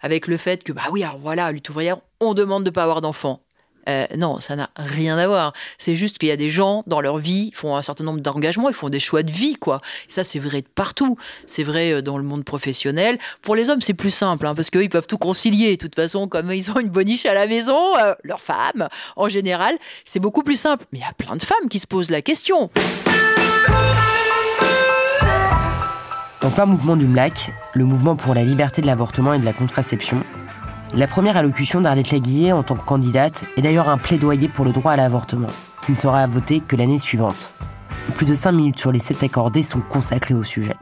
avec 0.00 0.26
le 0.26 0.36
fait 0.36 0.64
que 0.64 0.72
bah 0.72 0.82
oui, 0.90 1.04
alors 1.04 1.18
voilà, 1.18 1.52
lutte 1.52 1.68
ouvrière, 1.70 1.98
on 2.18 2.34
demande 2.34 2.64
de 2.64 2.70
pas 2.70 2.82
avoir 2.82 3.00
d'enfants. 3.02 3.44
Euh, 3.88 4.06
non, 4.16 4.40
ça 4.40 4.56
n'a 4.56 4.70
rien 4.76 5.18
à 5.18 5.26
voir. 5.26 5.52
C'est 5.78 5.94
juste 5.94 6.18
qu'il 6.18 6.28
y 6.28 6.32
a 6.32 6.36
des 6.36 6.50
gens 6.50 6.82
dans 6.86 7.00
leur 7.00 7.18
vie, 7.18 7.50
font 7.54 7.76
un 7.76 7.82
certain 7.82 8.04
nombre 8.04 8.20
d'engagements, 8.20 8.68
ils 8.68 8.74
font 8.74 8.88
des 8.88 9.00
choix 9.00 9.22
de 9.22 9.30
vie, 9.30 9.56
quoi. 9.56 9.80
Et 10.08 10.12
ça, 10.12 10.24
c'est 10.24 10.38
vrai 10.38 10.62
de 10.62 10.68
partout. 10.74 11.16
C'est 11.46 11.62
vrai 11.62 12.02
dans 12.02 12.18
le 12.18 12.24
monde 12.24 12.44
professionnel. 12.44 13.18
Pour 13.42 13.56
les 13.56 13.70
hommes, 13.70 13.80
c'est 13.80 13.94
plus 13.94 14.10
simple, 14.10 14.46
hein, 14.46 14.54
parce 14.54 14.70
qu'eux, 14.70 14.82
ils 14.82 14.88
peuvent 14.88 15.06
tout 15.06 15.18
concilier. 15.18 15.76
De 15.76 15.82
toute 15.82 15.94
façon, 15.94 16.28
comme 16.28 16.50
ils 16.52 16.70
ont 16.70 16.80
une 16.80 16.88
boniche 16.88 17.26
à 17.26 17.34
la 17.34 17.46
maison, 17.46 17.96
euh, 17.98 18.14
leur 18.22 18.40
femme, 18.40 18.88
en 19.16 19.28
général, 19.28 19.76
c'est 20.04 20.20
beaucoup 20.20 20.42
plus 20.42 20.56
simple. 20.56 20.84
Mais 20.92 20.98
il 20.98 21.02
y 21.02 21.04
a 21.04 21.12
plein 21.12 21.36
de 21.36 21.42
femmes 21.42 21.68
qui 21.68 21.78
se 21.78 21.86
posent 21.86 22.10
la 22.10 22.22
question. 22.22 22.70
En 26.42 26.50
plein 26.50 26.66
mouvement 26.66 26.96
du 26.96 27.06
MLAC, 27.06 27.52
le 27.72 27.86
mouvement 27.86 28.16
pour 28.16 28.34
la 28.34 28.42
liberté 28.42 28.82
de 28.82 28.86
l'avortement 28.86 29.32
et 29.32 29.38
de 29.38 29.46
la 29.46 29.54
contraception, 29.54 30.22
la 30.92 31.06
première 31.06 31.36
allocution 31.36 31.80
d'Arlette 31.80 32.12
Laguillet 32.12 32.52
en 32.52 32.62
tant 32.62 32.76
que 32.76 32.84
candidate 32.84 33.44
est 33.56 33.62
d'ailleurs 33.62 33.88
un 33.88 33.98
plaidoyer 33.98 34.48
pour 34.48 34.64
le 34.64 34.72
droit 34.72 34.92
à 34.92 34.96
l'avortement, 34.96 35.48
qui 35.82 35.92
ne 35.92 35.96
sera 35.96 36.26
voté 36.26 36.60
que 36.60 36.76
l'année 36.76 36.98
suivante. 36.98 37.52
Plus 38.14 38.26
de 38.26 38.34
5 38.34 38.52
minutes 38.52 38.78
sur 38.78 38.92
les 38.92 39.00
7 39.00 39.22
accordés 39.22 39.62
sont 39.62 39.80
consacrées 39.80 40.34
au 40.34 40.44
sujet. 40.44 40.74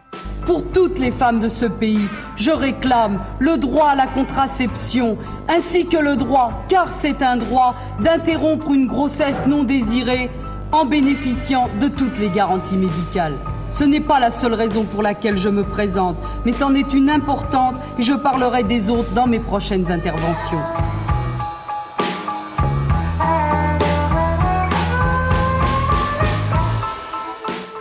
Pour 0.45 0.65
toutes 0.73 0.99
les 0.99 1.13
femmes 1.13 1.39
de 1.39 1.49
ce 1.49 1.67
pays, 1.67 2.09
je 2.37 2.51
réclame 2.51 3.21
le 3.39 3.59
droit 3.59 3.91
à 3.91 3.95
la 3.95 4.09
contraception, 4.09 5.17
ainsi 5.49 5.87
que 5.87 5.99
le 5.99 6.17
droit, 6.17 6.65
car 6.69 6.89
c'est 7.01 7.23
un 7.23 7.37
droit, 7.37 7.77
d'interrompre 8.01 8.71
une 8.71 8.89
grossesse 8.89 9.41
non 9.47 9.63
désirée 9.63 10.31
en 10.73 10.85
bénéficiant 10.85 11.69
de 11.81 11.89
toutes 11.89 12.19
les 12.19 12.31
garanties 12.31 12.77
médicales. 12.77 13.37
Ce 13.79 13.85
n'est 13.85 14.01
pas 14.01 14.21
la 14.21 14.31
seule 14.31 14.55
raison 14.55 14.85
pour 14.85 15.03
laquelle 15.03 15.37
je 15.37 15.49
me 15.49 15.65
présente, 15.65 16.17
mais 16.45 16.53
c'en 16.53 16.75
est 16.75 16.93
une 16.93 17.09
importante 17.09 17.77
et 17.99 18.03
je 18.03 18.15
parlerai 18.15 18.65
des 18.65 18.91
autres 18.91 19.13
dans 19.13 19.27
mes 19.27 19.41
prochaines 19.41 19.91
interventions. 19.91 20.61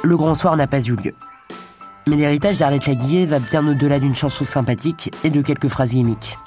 Le 0.03 0.17
grand 0.17 0.35
soir 0.35 0.55
n'a 0.57 0.67
pas 0.67 0.81
eu 0.81 0.95
lieu. 0.95 1.13
Mais 2.07 2.15
l'héritage 2.15 2.57
d'Arlette 2.59 2.87
Laguillet 2.87 3.25
va 3.25 3.39
bien 3.39 3.67
au-delà 3.67 3.99
d'une 3.99 4.15
chanson 4.15 4.45
sympathique 4.45 5.11
et 5.23 5.29
de 5.29 5.41
quelques 5.41 5.67
phrases 5.67 5.91
gimmiques. 5.91 6.37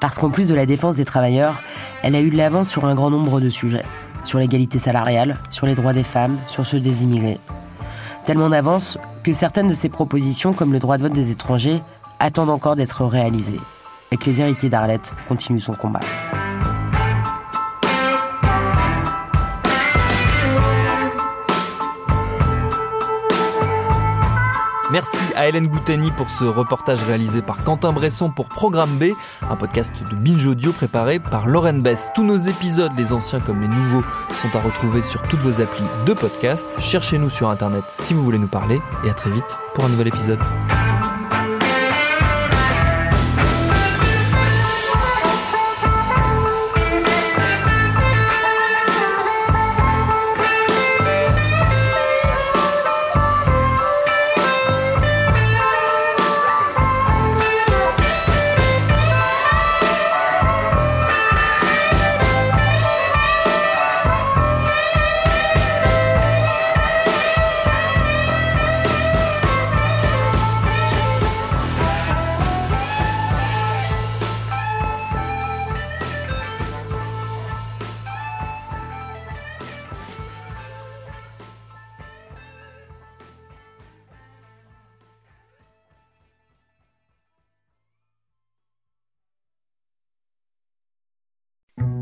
Parce 0.00 0.18
qu'en 0.18 0.30
plus 0.30 0.48
de 0.48 0.54
la 0.54 0.66
défense 0.66 0.94
des 0.94 1.04
travailleurs, 1.04 1.62
elle 2.02 2.14
a 2.14 2.20
eu 2.20 2.30
de 2.30 2.36
l'avance 2.36 2.68
sur 2.68 2.84
un 2.84 2.94
grand 2.94 3.10
nombre 3.10 3.40
de 3.40 3.48
sujets. 3.48 3.84
Sur 4.24 4.38
l'égalité 4.38 4.78
salariale, 4.78 5.38
sur 5.48 5.66
les 5.66 5.74
droits 5.74 5.92
des 5.92 6.02
femmes, 6.02 6.38
sur 6.46 6.66
ceux 6.66 6.80
des 6.80 7.04
immigrés. 7.04 7.40
Tellement 8.28 8.50
d'avance 8.50 8.98
que 9.24 9.32
certaines 9.32 9.68
de 9.68 9.72
ses 9.72 9.88
propositions, 9.88 10.52
comme 10.52 10.74
le 10.74 10.78
droit 10.78 10.98
de 10.98 11.02
vote 11.02 11.14
des 11.14 11.30
étrangers, 11.30 11.80
attendent 12.18 12.50
encore 12.50 12.76
d'être 12.76 13.06
réalisées. 13.06 13.58
Et 14.12 14.18
que 14.18 14.26
les 14.26 14.42
héritiers 14.42 14.68
d'Arlette 14.68 15.14
continuent 15.28 15.60
son 15.60 15.72
combat. 15.72 16.00
Merci 24.90 25.18
à 25.36 25.48
Hélène 25.48 25.68
Gouteni 25.68 26.10
pour 26.10 26.30
ce 26.30 26.44
reportage 26.44 27.02
réalisé 27.02 27.42
par 27.42 27.62
Quentin 27.62 27.92
Bresson 27.92 28.30
pour 28.30 28.48
Programme 28.48 28.96
B, 28.98 29.10
un 29.48 29.56
podcast 29.56 29.94
de 30.10 30.16
Binge 30.16 30.46
Audio 30.46 30.72
préparé 30.72 31.18
par 31.18 31.46
Lauren 31.46 31.74
Bess. 31.74 32.08
Tous 32.14 32.24
nos 32.24 32.36
épisodes, 32.36 32.92
les 32.96 33.12
anciens 33.12 33.40
comme 33.40 33.60
les 33.60 33.68
nouveaux, 33.68 34.02
sont 34.34 34.56
à 34.56 34.60
retrouver 34.60 35.02
sur 35.02 35.20
toutes 35.22 35.42
vos 35.42 35.60
applis 35.60 35.84
de 36.06 36.12
podcast. 36.14 36.76
Cherchez-nous 36.78 37.28
sur 37.28 37.50
Internet 37.50 37.84
si 37.88 38.14
vous 38.14 38.24
voulez 38.24 38.38
nous 38.38 38.48
parler 38.48 38.80
et 39.04 39.10
à 39.10 39.14
très 39.14 39.30
vite 39.30 39.58
pour 39.74 39.84
un 39.84 39.90
nouvel 39.90 40.08
épisode. 40.08 40.40